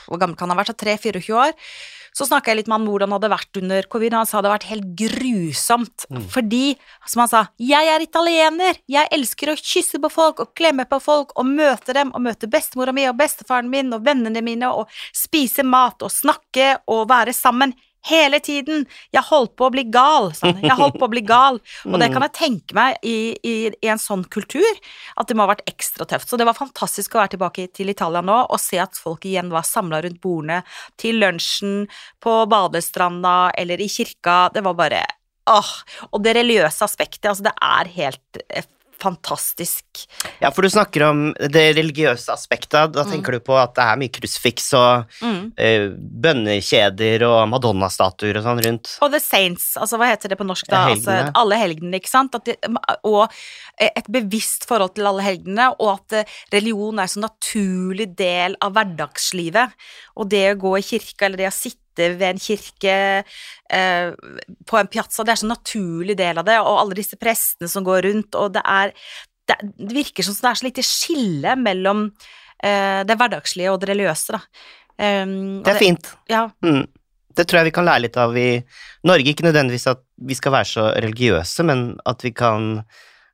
Hvor 0.07 0.19
gammel 0.19 0.35
kan 0.35 0.49
han 0.49 0.57
ha 0.57 0.63
vært? 0.63 0.75
3-24 0.81 1.35
år. 1.37 1.55
Så 2.11 2.25
snakka 2.27 2.51
jeg 2.51 2.59
litt 2.59 2.69
med 2.69 2.81
han 2.81 2.87
hvordan 2.89 3.11
det 3.11 3.15
hadde 3.15 3.31
vært 3.31 3.59
under 3.61 3.85
covid. 3.91 4.15
Han 4.19 4.27
sa 4.27 4.35
det 4.35 4.41
hadde 4.41 4.55
vært 4.57 4.69
helt 4.71 4.89
grusomt. 4.99 6.07
Mm. 6.11 6.25
Fordi, 6.33 6.63
som 7.07 7.23
han 7.23 7.31
sa, 7.31 7.43
jeg 7.61 7.91
er 7.93 8.03
italiener. 8.03 8.81
Jeg 8.91 9.07
elsker 9.15 9.53
å 9.53 9.59
kysse 9.59 10.01
på 10.03 10.11
folk 10.11 10.41
og 10.43 10.51
klemme 10.57 10.85
på 10.89 10.99
folk 11.03 11.31
og 11.39 11.47
møte 11.47 11.95
dem 11.95 12.11
og 12.11 12.25
møte 12.25 12.51
bestemora 12.51 12.91
mi 12.95 13.07
og 13.07 13.15
bestefaren 13.21 13.71
min 13.71 13.93
og 13.95 14.03
vennene 14.07 14.43
mine 14.43 14.73
og 14.75 14.91
spise 15.15 15.63
mat 15.63 16.03
og 16.03 16.11
snakke 16.11 16.73
og 16.91 17.07
være 17.11 17.35
sammen 17.37 17.75
hele 18.09 18.39
tiden. 18.43 18.85
Jeg 19.13 19.23
holdt 19.27 19.53
på 19.59 19.67
å 19.67 19.73
bli 19.73 19.83
gal, 19.93 20.31
sa 20.37 20.49
han. 20.49 20.61
Jeg 20.63 20.77
holdt 20.79 20.97
på 20.99 21.07
å 21.07 21.11
bli 21.11 21.23
gal. 21.25 21.59
Og 21.91 21.97
det 22.01 22.09
kan 22.13 22.25
jeg 22.25 22.35
tenke 22.37 22.77
meg 22.77 22.97
i, 23.05 23.33
i, 23.45 23.55
i 23.73 23.91
en 23.91 24.01
sånn 24.01 24.25
kultur, 24.31 24.81
at 25.15 25.29
det 25.29 25.37
må 25.37 25.45
ha 25.45 25.53
vært 25.53 25.67
ekstra 25.69 26.07
tøft. 26.09 26.29
Så 26.29 26.39
det 26.39 26.47
var 26.49 26.57
fantastisk 26.57 27.15
å 27.15 27.21
være 27.21 27.35
tilbake 27.35 27.67
til 27.75 27.93
Italia 27.93 28.23
nå 28.25 28.41
og 28.43 28.61
se 28.61 28.81
at 28.81 28.97
folk 28.97 29.25
igjen 29.29 29.51
var 29.53 29.67
samla 29.67 30.01
rundt 30.05 30.21
bordene 30.23 30.61
til 31.01 31.21
lunsjen, 31.21 31.87
på 32.21 32.33
badestranda 32.49 33.51
eller 33.57 33.81
i 33.81 33.89
kirka. 33.91 34.43
Det 34.53 34.63
var 34.65 34.77
bare 34.77 35.01
Åh, 35.49 35.69
og 36.13 36.21
det 36.21 36.35
religiøse 36.37 36.85
aspektet, 36.85 37.25
altså 37.31 37.47
det 37.47 37.53
er 37.65 37.89
helt 37.95 38.41
eh, 38.53 38.67
fantastisk. 39.01 39.83
Ja, 40.41 40.51
for 40.53 40.61
du 40.65 40.69
snakker 40.71 41.03
om 41.09 41.23
det 41.37 41.63
religiøse 41.77 42.31
aspektet. 42.33 42.93
Da 42.95 43.03
tenker 43.09 43.35
du 43.35 43.39
på 43.43 43.57
at 43.59 43.73
det 43.77 43.83
er 43.85 43.99
mye 44.01 44.13
krusifiks 44.13 44.71
og 44.77 45.05
Mm. 45.21 45.51
eh, 45.57 45.87
bønnekjeder 46.23 47.25
og 47.27 47.49
madonnastatuer 47.51 48.37
og 48.39 48.45
sånn 48.45 48.61
rundt. 48.65 48.93
Og 49.01 49.11
The 49.11 49.19
Saints, 49.19 49.71
altså 49.77 49.97
hva 49.99 50.07
heter 50.11 50.29
det 50.33 50.37
på 50.39 50.45
norsk 50.47 50.67
da? 50.69 50.85
Helgene. 50.87 50.97
Altså, 51.01 51.11
helgene. 51.11 51.35
alle 51.41 51.59
helgene, 51.61 51.99
ikke 51.99 52.09
sant? 52.13 52.37
Det, 52.45 52.57
og 53.03 53.29
et 53.81 54.07
bevisst 54.11 54.65
forhold 54.69 54.95
til 54.95 55.07
alle 55.09 55.25
helgene, 55.25 55.71
og 55.79 55.93
at 55.97 56.13
eh, 56.21 56.23
religion 56.53 56.99
er 56.99 57.03
en 57.09 57.13
så 57.15 57.23
naturlig 57.25 58.15
del 58.15 58.55
av 58.61 58.73
hverdagslivet. 58.77 59.71
Og 60.17 60.29
det 60.29 60.45
å 60.53 60.59
gå 60.61 60.77
i 60.79 60.85
kirka, 60.85 61.25
eller 61.25 61.37
det 61.45 61.47
å 61.51 61.55
sitte 61.55 61.79
ved 61.99 62.21
en 62.21 62.39
kirke 62.39 63.23
eh, 63.73 64.11
på 64.65 64.77
en 64.79 64.87
piazza, 64.87 65.23
det 65.23 65.31
er 65.35 65.41
så 65.43 65.47
naturlig 65.49 66.15
del 66.17 66.37
av 66.37 66.45
det, 66.45 66.59
og 66.59 66.79
alle 66.79 66.93
disse 66.95 67.17
prestene 67.19 67.67
som 67.69 67.83
går 67.83 68.01
rundt, 68.07 68.35
og 68.35 68.53
det 68.53 68.61
er 68.65 68.93
Det, 69.47 69.55
det 69.75 69.93
virker 69.95 70.23
som 70.23 70.33
det 70.37 70.45
er 70.51 70.55
så 70.59 70.65
lite 70.67 70.83
skille 70.85 71.55
mellom 71.57 72.11
eh, 72.63 73.01
det 73.03 73.17
hverdagslige 73.17 73.71
og 73.73 73.79
det 73.81 73.89
religiøse, 73.89 74.31
da. 74.37 74.39
Um, 75.01 75.63
Det 75.65 75.73
er 75.73 75.79
fint. 75.79 76.11
Ja, 76.29 76.51
Mm. 76.61 76.85
Det 77.33 77.47
tror 77.47 77.57
jeg 77.59 77.65
vi 77.65 77.71
kan 77.71 77.85
lære 77.85 78.01
litt 78.03 78.17
av 78.17 78.35
i 78.37 78.61
Norge. 79.07 79.31
Ikke 79.31 79.43
nødvendigvis 79.47 79.87
at 79.87 80.01
vi 80.19 80.35
skal 80.35 80.51
være 80.51 80.67
så 80.67 80.83
religiøse, 81.01 81.63
men 81.63 81.97
at 82.05 82.21
vi 82.23 82.31
kan 82.31 82.83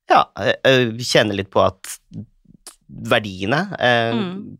ja, 0.09 0.23
ø- 0.39 0.53
ø, 0.69 0.91
kjenne 1.01 1.33
litt 1.35 1.49
på 1.49 1.63
at 1.65 1.97
verdiene 2.87 3.61
eh, 3.79 4.13
Mm. 4.15 4.57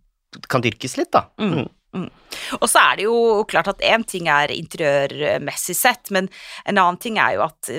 kan 0.50 0.62
dyrkes 0.62 0.98
litt, 0.98 1.12
da. 1.12 1.28
Mm. 1.40 1.68
Mm. 1.96 2.10
Og 2.60 2.66
så 2.70 2.82
er 2.82 2.98
det 3.00 3.06
jo 3.08 3.44
klart 3.50 3.70
at 3.72 3.80
én 3.86 4.04
ting 4.06 4.28
er 4.30 4.52
interiørmessig 4.54 5.76
sett, 5.78 6.12
men 6.14 6.28
en 6.68 6.78
annen 6.78 7.00
ting 7.02 7.16
er 7.22 7.38
jo 7.38 7.46
at 7.46 7.70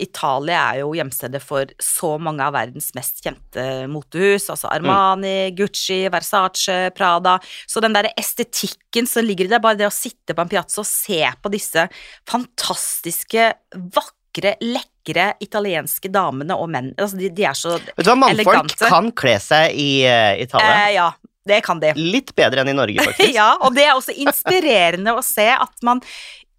Italia 0.00 0.62
er 0.72 0.80
jo 0.80 0.94
hjemstedet 0.96 1.42
for 1.44 1.70
så 1.82 2.14
mange 2.18 2.42
av 2.46 2.56
verdens 2.56 2.90
mest 2.96 3.20
kjente 3.24 3.66
motehus, 3.92 4.48
altså 4.50 4.70
Armani, 4.72 5.52
Gucci, 5.56 6.02
Versace, 6.12 6.78
Prada. 6.96 7.36
Så 7.68 7.84
den 7.84 7.94
derre 7.96 8.14
estetikken 8.18 9.06
som 9.06 9.28
ligger 9.28 9.46
i 9.46 9.52
det, 9.52 9.62
bare 9.62 9.78
det 9.78 9.88
å 9.90 9.94
sitte 9.94 10.34
på 10.34 10.44
en 10.46 10.50
piazza 10.50 10.82
og 10.82 10.88
se 10.88 11.20
på 11.42 11.52
disse 11.52 11.86
fantastiske, 12.30 13.50
vakre, 13.94 14.56
lekre 14.64 15.30
italienske 15.42 16.10
damene 16.12 16.54
og 16.60 16.68
menn 16.70 16.92
altså 17.00 17.16
de, 17.18 17.30
de 17.34 17.46
er 17.48 17.56
så 17.56 17.72
elegante. 17.76 17.94
Vet 17.96 18.06
du 18.06 18.10
hva, 18.12 18.18
mannfolk 18.20 18.46
Elegante. 18.46 18.90
kan 18.92 19.10
kle 19.16 19.36
seg 19.42 19.74
i 19.80 19.90
uh, 20.06 20.34
Italia. 20.42 20.74
eh, 20.86 20.92
Ja, 20.98 21.08
det 21.50 21.62
kan 21.66 21.80
de. 21.82 21.94
Litt 21.98 22.34
bedre 22.38 22.64
enn 22.64 22.72
i 22.72 22.76
Norge, 22.76 23.04
faktisk. 23.10 23.34
Ja, 23.36 23.52
og 23.60 23.74
det 23.76 23.88
er 23.88 23.96
også 23.96 24.16
inspirerende 24.16 25.16
å 25.16 25.24
se 25.24 25.50
at 25.54 25.86
man 25.86 26.02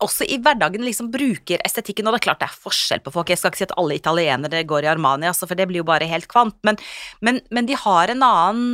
også 0.02 0.26
i 0.26 0.38
hverdagen 0.42 0.84
liksom 0.86 1.12
bruker 1.14 1.62
estetikken, 1.66 2.08
og 2.08 2.16
det 2.16 2.22
er 2.22 2.26
klart 2.26 2.42
det 2.42 2.48
er 2.50 2.62
forskjell 2.64 3.04
på 3.06 3.14
folk, 3.14 3.30
jeg 3.30 3.40
skal 3.40 3.52
ikke 3.52 3.62
si 3.62 3.68
at 3.68 3.76
alle 3.80 3.98
italienere 3.98 4.64
går 4.68 4.88
i 4.88 4.90
Armani, 4.92 5.28
altså, 5.30 5.48
for 5.50 5.60
det 5.60 5.68
blir 5.70 5.84
jo 5.84 5.88
bare 5.88 6.10
helt 6.10 6.26
kvant, 6.32 6.58
men, 6.68 6.80
men, 7.26 7.38
men 7.54 7.70
de 7.70 7.78
har 7.78 8.12
en 8.12 8.26
annen 8.26 8.72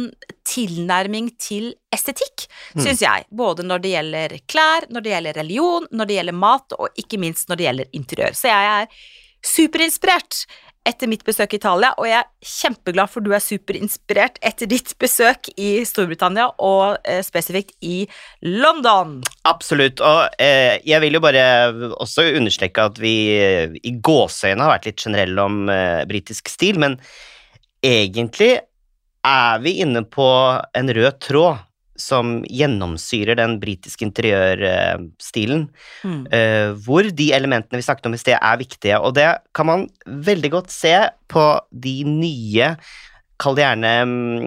tilnærming 0.47 1.33
til 1.43 1.74
estetikk, 1.93 2.47
syns 2.77 3.03
jeg, 3.03 3.27
både 3.36 3.65
når 3.67 3.83
det 3.83 3.93
gjelder 3.93 4.38
klær, 4.47 4.88
når 4.93 5.03
det 5.03 5.13
gjelder 5.15 5.39
religion, 5.41 5.88
når 5.91 6.09
det 6.09 6.19
gjelder 6.19 6.39
mat, 6.45 6.77
og 6.80 7.03
ikke 7.03 7.19
minst 7.21 7.51
når 7.51 7.60
det 7.60 7.67
gjelder 7.67 7.97
interiør. 7.99 8.38
Så 8.38 8.51
jeg 8.51 8.71
er 8.77 9.01
superinspirert 9.47 10.45
etter 10.88 11.10
mitt 11.12 11.26
besøk 11.28 11.54
i 11.54 11.60
Italia, 11.60 11.91
og 12.00 12.08
jeg 12.08 12.21
er 12.21 12.47
kjempeglad 12.47 13.12
for 13.12 13.26
du 13.26 13.34
er 13.36 13.43
superinspirert 13.43 14.39
etter 14.45 14.69
ditt 14.69 14.93
besøk 15.02 15.50
i 15.60 15.84
Storbritannia, 15.88 16.50
og 16.63 16.97
eh, 17.04 17.21
spesifikt 17.26 17.76
i 17.86 18.06
London. 18.45 19.19
Absolutt. 19.50 20.02
Og 20.04 20.39
eh, 20.41 20.78
jeg 20.88 21.04
vil 21.04 21.19
jo 21.19 21.23
bare 21.23 21.45
også 21.97 22.30
understreke 22.38 22.88
at 22.91 23.02
vi 23.02 23.15
eh, 23.36 23.78
i 23.84 23.97
gåseøynene 24.00 24.65
har 24.65 24.78
vært 24.78 24.89
litt 24.91 25.04
generelle 25.04 25.47
om 25.50 25.71
eh, 25.73 26.04
britisk 26.10 26.52
stil, 26.52 26.80
men 26.84 26.97
egentlig 27.86 28.56
er 29.28 29.63
vi 29.63 29.80
inne 29.84 30.06
på 30.08 30.28
en 30.78 30.93
rød 30.95 31.23
tråd 31.26 31.63
som 31.97 32.41
gjennomsyrer 32.45 33.38
den 33.39 33.57
britiske 33.62 34.05
interiørstilen, 34.07 35.67
Mm. 36.03 36.27
Uh, 36.29 36.75
hvor 36.86 37.07
de 37.13 37.31
elementene 37.33 37.79
vi 37.79 37.86
snakket 37.86 38.05
om 38.10 38.15
i 38.15 38.19
sted, 38.21 38.38
er 38.38 38.60
viktige. 38.60 38.99
Og 39.01 39.15
det 39.17 39.25
kan 39.55 39.65
man 39.65 39.88
veldig 40.05 40.51
godt 40.53 40.71
se 40.71 40.93
på 41.31 41.45
de 41.71 41.95
nye, 42.07 42.75
kall 43.41 43.57
det 43.57 43.65
gjerne 43.65 43.93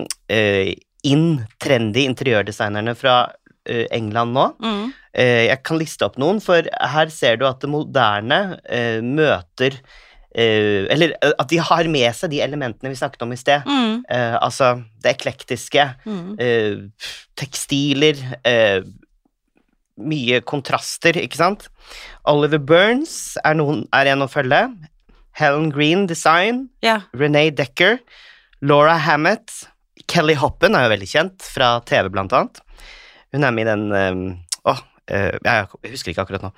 uh, 0.07 0.71
inn 1.11 1.27
trendy 1.63 2.05
interiørdesignerne 2.07 2.95
fra 2.99 3.17
uh, 3.33 3.87
England 3.91 4.37
nå. 4.37 4.47
Mm. 4.63 4.87
Jeg 5.11 5.59
kan 5.67 5.81
liste 5.81 6.07
opp 6.07 6.21
noen, 6.23 6.39
for 6.39 6.63
her 6.63 7.11
ser 7.11 7.41
du 7.41 7.43
at 7.49 7.59
det 7.65 7.71
moderne 7.73 8.37
møter 9.03 9.81
eh, 10.35 10.87
Eller 10.91 11.15
eh, 11.23 11.33
at 11.39 11.49
de 11.51 11.59
har 11.59 11.89
med 11.91 12.15
seg 12.17 12.31
de 12.31 12.41
elementene 12.45 12.91
vi 12.93 12.99
snakket 12.99 13.23
om 13.27 13.33
i 13.33 13.39
sted. 13.41 13.67
Mm. 13.67 14.05
Uh, 14.11 14.37
altså 14.41 14.73
det 15.03 15.17
eklektiske, 15.17 15.89
Mm. 16.07 16.37
uh, 16.41 17.15
tekstiler 17.37 18.19
Mye 20.01 20.39
kontraster, 20.49 21.13
ikke 21.21 21.37
sant? 21.37 21.67
Oliver 22.25 22.59
Burns 22.65 23.37
er, 23.45 23.59
noen, 23.59 23.83
er 23.93 24.09
en 24.15 24.25
å 24.25 24.29
følge. 24.33 24.63
Helen 25.37 25.69
Green 25.75 26.07
Design. 26.09 26.71
Ja. 26.81 27.03
Renee 27.13 27.51
Decker. 27.53 27.99
Laura 28.65 28.95
Hammett. 28.97 29.53
Kelly 30.09 30.39
Hoppen 30.41 30.75
er 30.75 30.87
jo 30.87 30.93
veldig 30.95 31.09
kjent 31.11 31.45
fra 31.53 31.75
TV, 31.85 32.09
blant 32.15 32.33
annet. 32.33 32.63
Hun 33.35 33.45
er 33.45 33.53
med 33.55 33.69
i 33.69 33.71
den 33.71 34.41
Åh, 34.65 34.81
jeg 35.11 35.69
husker 35.93 36.13
ikke 36.15 36.25
akkurat 36.25 36.49
nå. 36.49 36.51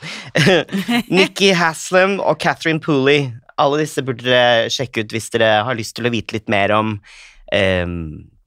Nikki 1.19 1.51
Haslam 1.57 2.21
og 2.23 2.39
Catherine 2.43 2.81
Pooley. 2.85 3.33
Alle 3.63 3.83
disse 3.85 4.03
burde 4.07 4.27
dere 4.27 4.69
sjekke 4.73 5.05
ut 5.07 5.15
hvis 5.15 5.31
dere 5.35 5.53
har 5.69 5.79
lyst 5.79 5.95
til 5.99 6.09
å 6.09 6.13
vite 6.15 6.35
litt 6.39 6.51
mer 6.53 6.75
om 6.77 6.97
eh, 7.53 7.87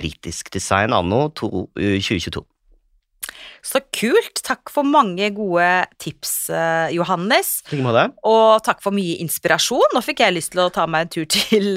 britisk 0.01 0.51
design 0.51 0.91
anno 0.93 1.29
to- 1.31 1.69
uh, 1.79 1.95
2022. 2.01 2.43
Så 3.65 3.79
kult. 3.97 4.43
Takk 4.45 4.69
for 4.69 4.85
mange 4.85 5.25
gode 5.33 5.65
tips, 5.97 6.51
eh, 6.53 6.91
Johannes. 6.93 7.63
Og 8.21 8.61
takk 8.61 8.83
for 8.83 8.93
mye 8.93 9.15
inspirasjon. 9.23 9.87
Nå 9.95 10.03
fikk 10.05 10.21
jeg 10.21 10.35
lyst 10.35 10.51
til 10.53 10.61
å 10.61 10.67
ta 10.73 10.85
meg 10.85 11.07
en 11.07 11.11
tur 11.15 11.25
til 11.33 11.71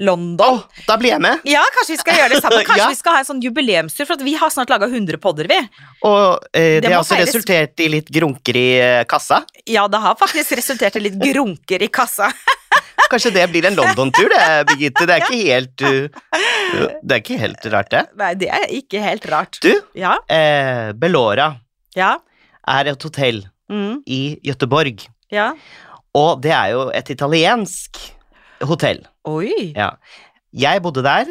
London. 0.00 0.62
Oh, 0.62 0.80
Da 0.88 0.96
blir 0.96 1.12
jeg 1.12 1.20
med! 1.20 1.44
Ja, 1.44 1.60
kanskje 1.76 1.92
vi 1.92 2.00
skal 2.00 2.16
gjøre 2.22 2.32
det 2.32 2.40
sammen. 2.40 2.64
Kanskje 2.70 2.86
Ja. 2.86 2.88
vi 2.88 3.00
skal 3.02 3.18
ha 3.18 3.20
en 3.20 3.28
sånn 3.28 3.42
jubileumstur, 3.44 4.08
for 4.08 4.24
vi 4.24 4.32
har 4.40 4.48
snart 4.54 4.72
laga 4.72 4.88
100 4.88 5.20
podder, 5.20 5.50
vi. 5.52 5.60
Og 6.08 6.40
eh, 6.56 6.80
det, 6.80 6.86
Det 6.88 6.92
har 6.94 7.02
også 7.04 7.18
feires. 7.18 7.34
resultert 7.34 7.84
i 7.84 7.90
litt 7.92 8.08
grunker 8.16 8.56
i 8.56 8.66
eh, 8.80 9.04
kassa. 9.04 9.42
Ja, 9.68 9.84
det 9.92 10.00
har 10.00 10.16
faktisk 10.16 10.56
resultert 10.56 10.96
i 10.96 11.04
litt 11.04 11.20
grunker 11.20 11.84
i 11.84 11.92
kassa. 11.92 12.32
Kanskje 13.10 13.30
det 13.34 13.44
blir 13.52 13.66
en 13.68 13.76
London-tur, 13.78 14.28
det, 14.32 14.46
Birgitte. 14.70 15.06
Det 15.06 15.14
er 15.14 15.22
ikke 15.24 15.38
helt 15.46 15.82
uh, 15.86 16.96
Det 17.02 17.12
er 17.16 17.20
ikke 17.22 17.38
helt 17.38 17.66
rart, 17.72 17.90
det. 17.92 18.02
Nei, 18.18 18.30
det 18.40 18.48
er 18.50 18.64
ikke 18.74 19.02
helt 19.04 19.26
rart. 19.30 19.58
Du, 19.62 19.70
Ja, 19.94 20.16
eh, 20.28 20.90
Bellora 20.98 21.52
ja. 21.96 22.16
er 22.66 22.92
et 22.94 23.02
hotell 23.06 23.44
Mm, 23.68 24.02
i 24.06 24.38
Gøteborg. 24.46 25.00
ja. 25.34 25.48
og 26.14 26.40
det 26.42 26.52
er 26.54 26.68
jo 26.70 26.84
et 26.94 27.08
italiensk 27.10 27.98
hotell. 28.62 29.00
Oi. 29.26 29.72
Ja. 29.74 29.88
Jeg 30.54 30.82
bodde 30.84 31.02
der, 31.02 31.26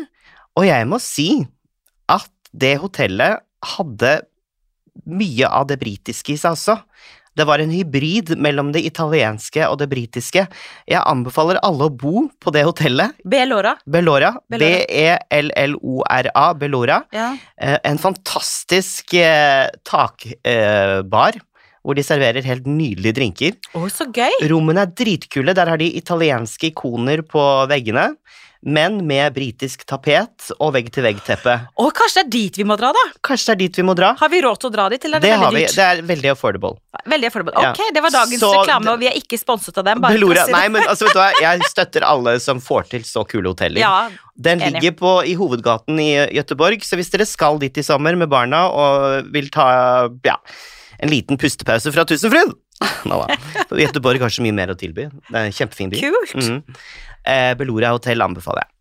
og 0.56 0.66
jeg 0.68 0.86
må 0.88 1.00
si 1.00 1.46
at 2.12 2.28
det 2.54 2.74
hotellet 2.84 3.40
hadde 3.64 4.12
mye 5.08 5.48
av 5.48 5.66
det 5.72 5.80
britiske 5.80 6.34
i 6.36 6.38
seg 6.38 6.52
også. 6.58 6.76
Det 7.36 7.44
var 7.48 7.60
en 7.60 7.72
hybrid 7.74 8.34
mellom 8.40 8.70
det 8.72 8.82
italienske 8.88 9.66
og 9.68 9.78
det 9.82 9.90
britiske. 9.92 10.46
Jeg 10.88 11.02
anbefaler 11.04 11.60
alle 11.68 11.90
å 11.90 11.92
bo 11.92 12.26
på 12.40 12.54
det 12.56 12.64
hotellet. 12.68 13.18
Belora. 13.28 13.76
Bellora. 13.86 14.32
Bellora. 14.50 14.86
B-e-l-l-o-r-a. 15.36 16.46
Bellora. 16.60 17.02
Ja. 17.16 17.32
Eh, 17.60 17.78
En 17.84 17.98
fantastisk 18.02 19.14
eh, 19.20 19.68
takbar, 19.86 21.38
hvor 21.86 21.94
de 21.98 22.04
serverer 22.06 22.42
helt 22.48 22.66
nydelige 22.66 23.14
drinker. 23.20 23.58
Å, 23.78 23.84
så 23.94 24.08
gøy. 24.10 24.40
Rommene 24.50 24.86
er 24.88 24.94
dritkule. 24.98 25.54
Der 25.54 25.70
har 25.70 25.78
de 25.82 25.92
italienske 26.00 26.72
ikoner 26.72 27.22
på 27.28 27.44
veggene, 27.70 28.14
men 28.66 28.98
med 29.06 29.34
britisk 29.36 29.84
tapet 29.86 30.50
og 30.58 30.74
vegg-til-vegg-teppe. 30.74 31.54
Og 31.82 31.92
kanskje 31.96 32.24
det 32.24 32.26
er 32.26 32.32
dit 32.34 32.58
vi 32.58 32.66
må 32.66 32.78
dra, 32.80 32.90
da? 32.96 33.04
Kanskje 33.26 33.52
det 33.52 33.54
er 33.56 33.60
dit 33.62 33.78
vi 33.78 33.86
må 33.86 33.94
dra? 33.98 34.10
Har 34.18 34.32
vi 34.34 34.42
råd 34.42 34.62
til 34.64 34.72
å 34.72 34.74
dra 34.74 34.88
dit, 34.90 35.06
eller 35.06 35.22
er 35.22 35.22
det, 35.22 35.30
Det 35.30 35.42
veldig 35.44 35.62
dyrt? 35.62 35.76
Det 35.78 35.86
er 35.86 36.02
veldig 36.10 36.32
affordable. 36.34 36.74
Veldig 37.14 37.30
affordable. 37.30 37.62
Ja. 37.62 37.72
Ok, 37.76 37.94
det 37.94 38.04
var 38.06 38.16
dagens 38.16 38.42
Så 38.42 38.52
reklame, 38.56 38.92
og 38.96 39.00
vi 39.04 39.10
er 39.12 39.20
ikke 39.22 39.38
sponset 39.38 39.78
av 39.78 39.86
dem. 39.86 40.02
bare 40.02 40.18
det. 40.18 40.48
nei, 40.52 40.66
men 40.74 40.82
altså, 40.90 41.06
vet 41.06 41.14
du 41.14 41.22
hva, 41.22 41.30
jeg 41.42 41.70
støtter 41.70 42.08
alle 42.10 42.38
som 42.42 42.62
får 42.64 42.90
til 42.96 43.06
så 43.06 43.26
kule 43.30 43.54
hoteller. 43.54 43.80
Ja, 43.84 44.10
Den 44.36 44.60
enig. 44.62 44.82
ligger 44.82 44.98
på, 44.98 45.14
i 45.30 45.36
hovedgaten 45.38 46.00
i 46.02 46.12
Gøteborg, 46.34 46.82
så 46.84 46.98
hvis 46.98 47.14
dere 47.14 47.30
skal 47.30 47.62
dit 47.62 47.78
i 47.78 47.86
sommer 47.86 48.18
med 48.18 48.30
barna 48.34 48.66
og 48.74 49.30
vil 49.32 49.52
ta 49.54 50.10
ja, 50.26 50.40
en 51.00 51.12
liten 51.12 51.38
pustepause 51.38 51.92
fra 51.94 52.06
Tusenfryd, 52.08 52.56
Nå 53.10 53.20
da. 53.24 53.38
Göteborg 53.80 54.22
har 54.26 54.34
så 54.34 54.44
mye 54.46 54.56
mer 54.56 54.74
å 54.74 54.78
tilby. 54.80 55.08
Det 55.30 55.36
er 55.36 55.50
en 55.50 55.56
kjempefin 55.56 55.92
by. 55.94 56.02
Kult. 56.04 56.36
Mhm. 56.42 56.80
Eh, 57.26 57.52
Beloria 57.58 57.94
hotell 57.96 58.22
anbefaler 58.22 58.66
jeg. 58.66 58.72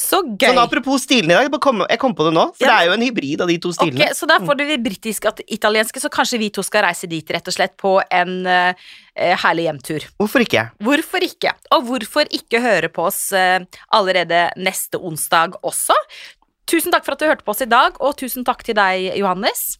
Så 0.00 0.22
gøy. 0.24 0.46
Sånn 0.48 0.60
apropos 0.62 1.02
stilene 1.04 1.34
i 1.34 1.36
dag, 1.36 1.50
jeg 1.90 2.00
kom, 2.00 2.14
på 2.16 2.24
det 2.24 2.32
nå, 2.32 2.46
for 2.56 2.64
Ja. 2.64 2.70
det 2.70 2.76
er 2.76 2.86
jo 2.88 2.92
en 2.94 3.02
hybrid 3.04 3.40
av 3.44 3.48
de 3.50 3.58
to 3.60 3.68
Ok, 3.68 3.90
Okay, 3.90 4.14
så 4.16 4.26
da 4.26 4.38
får 4.38 4.56
du 4.56 4.64
det 4.64 4.78
britiske 4.82 5.28
og 5.28 5.42
italienske, 5.46 6.00
så 6.00 6.08
kanskje 6.08 6.38
vi 6.38 6.48
to 6.48 6.62
skal 6.62 6.84
reise 6.86 7.06
dit 7.06 7.28
rett 7.28 7.46
og 7.46 7.52
slett 7.52 7.76
på 7.76 8.00
en 8.10 8.46
eh, 8.46 8.72
herlig 9.16 9.66
hjemtur. 9.68 10.06
Hvorfor 10.16 10.40
ikke? 10.40 10.70
Hvorfor 10.80 11.20
ikke? 11.20 11.52
Og 11.76 11.84
hvorfor 11.84 12.24
ikke 12.32 12.62
høre 12.64 12.88
på 12.88 13.04
oss 13.10 13.32
uh, 13.32 13.60
allerede 13.92 14.50
neste 14.56 14.96
onsdag 14.96 15.58
også? 15.62 15.92
Tusen 16.66 16.92
takk 16.92 17.04
for 17.04 17.12
at 17.12 17.18
du 17.20 17.26
hørte 17.26 17.44
på 17.44 17.52
oss 17.52 17.60
i 17.60 17.68
dag, 17.68 18.00
og 18.00 18.16
tusen 18.16 18.44
takk 18.46 18.62
til 18.64 18.74
deg, 18.78 19.18
Johannes. 19.18 19.76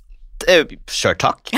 Eh, 0.48 0.64
Sure, 0.88 1.14
takk. 1.14 1.50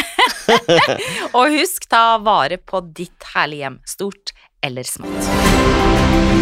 Og 1.38 1.52
husk, 1.54 1.86
ta 1.90 2.18
vare 2.22 2.58
på 2.58 2.80
ditt 2.94 3.28
herlige 3.34 3.66
hjem, 3.66 3.78
stort 3.88 4.34
eller 4.62 4.86
smått. 4.86 6.41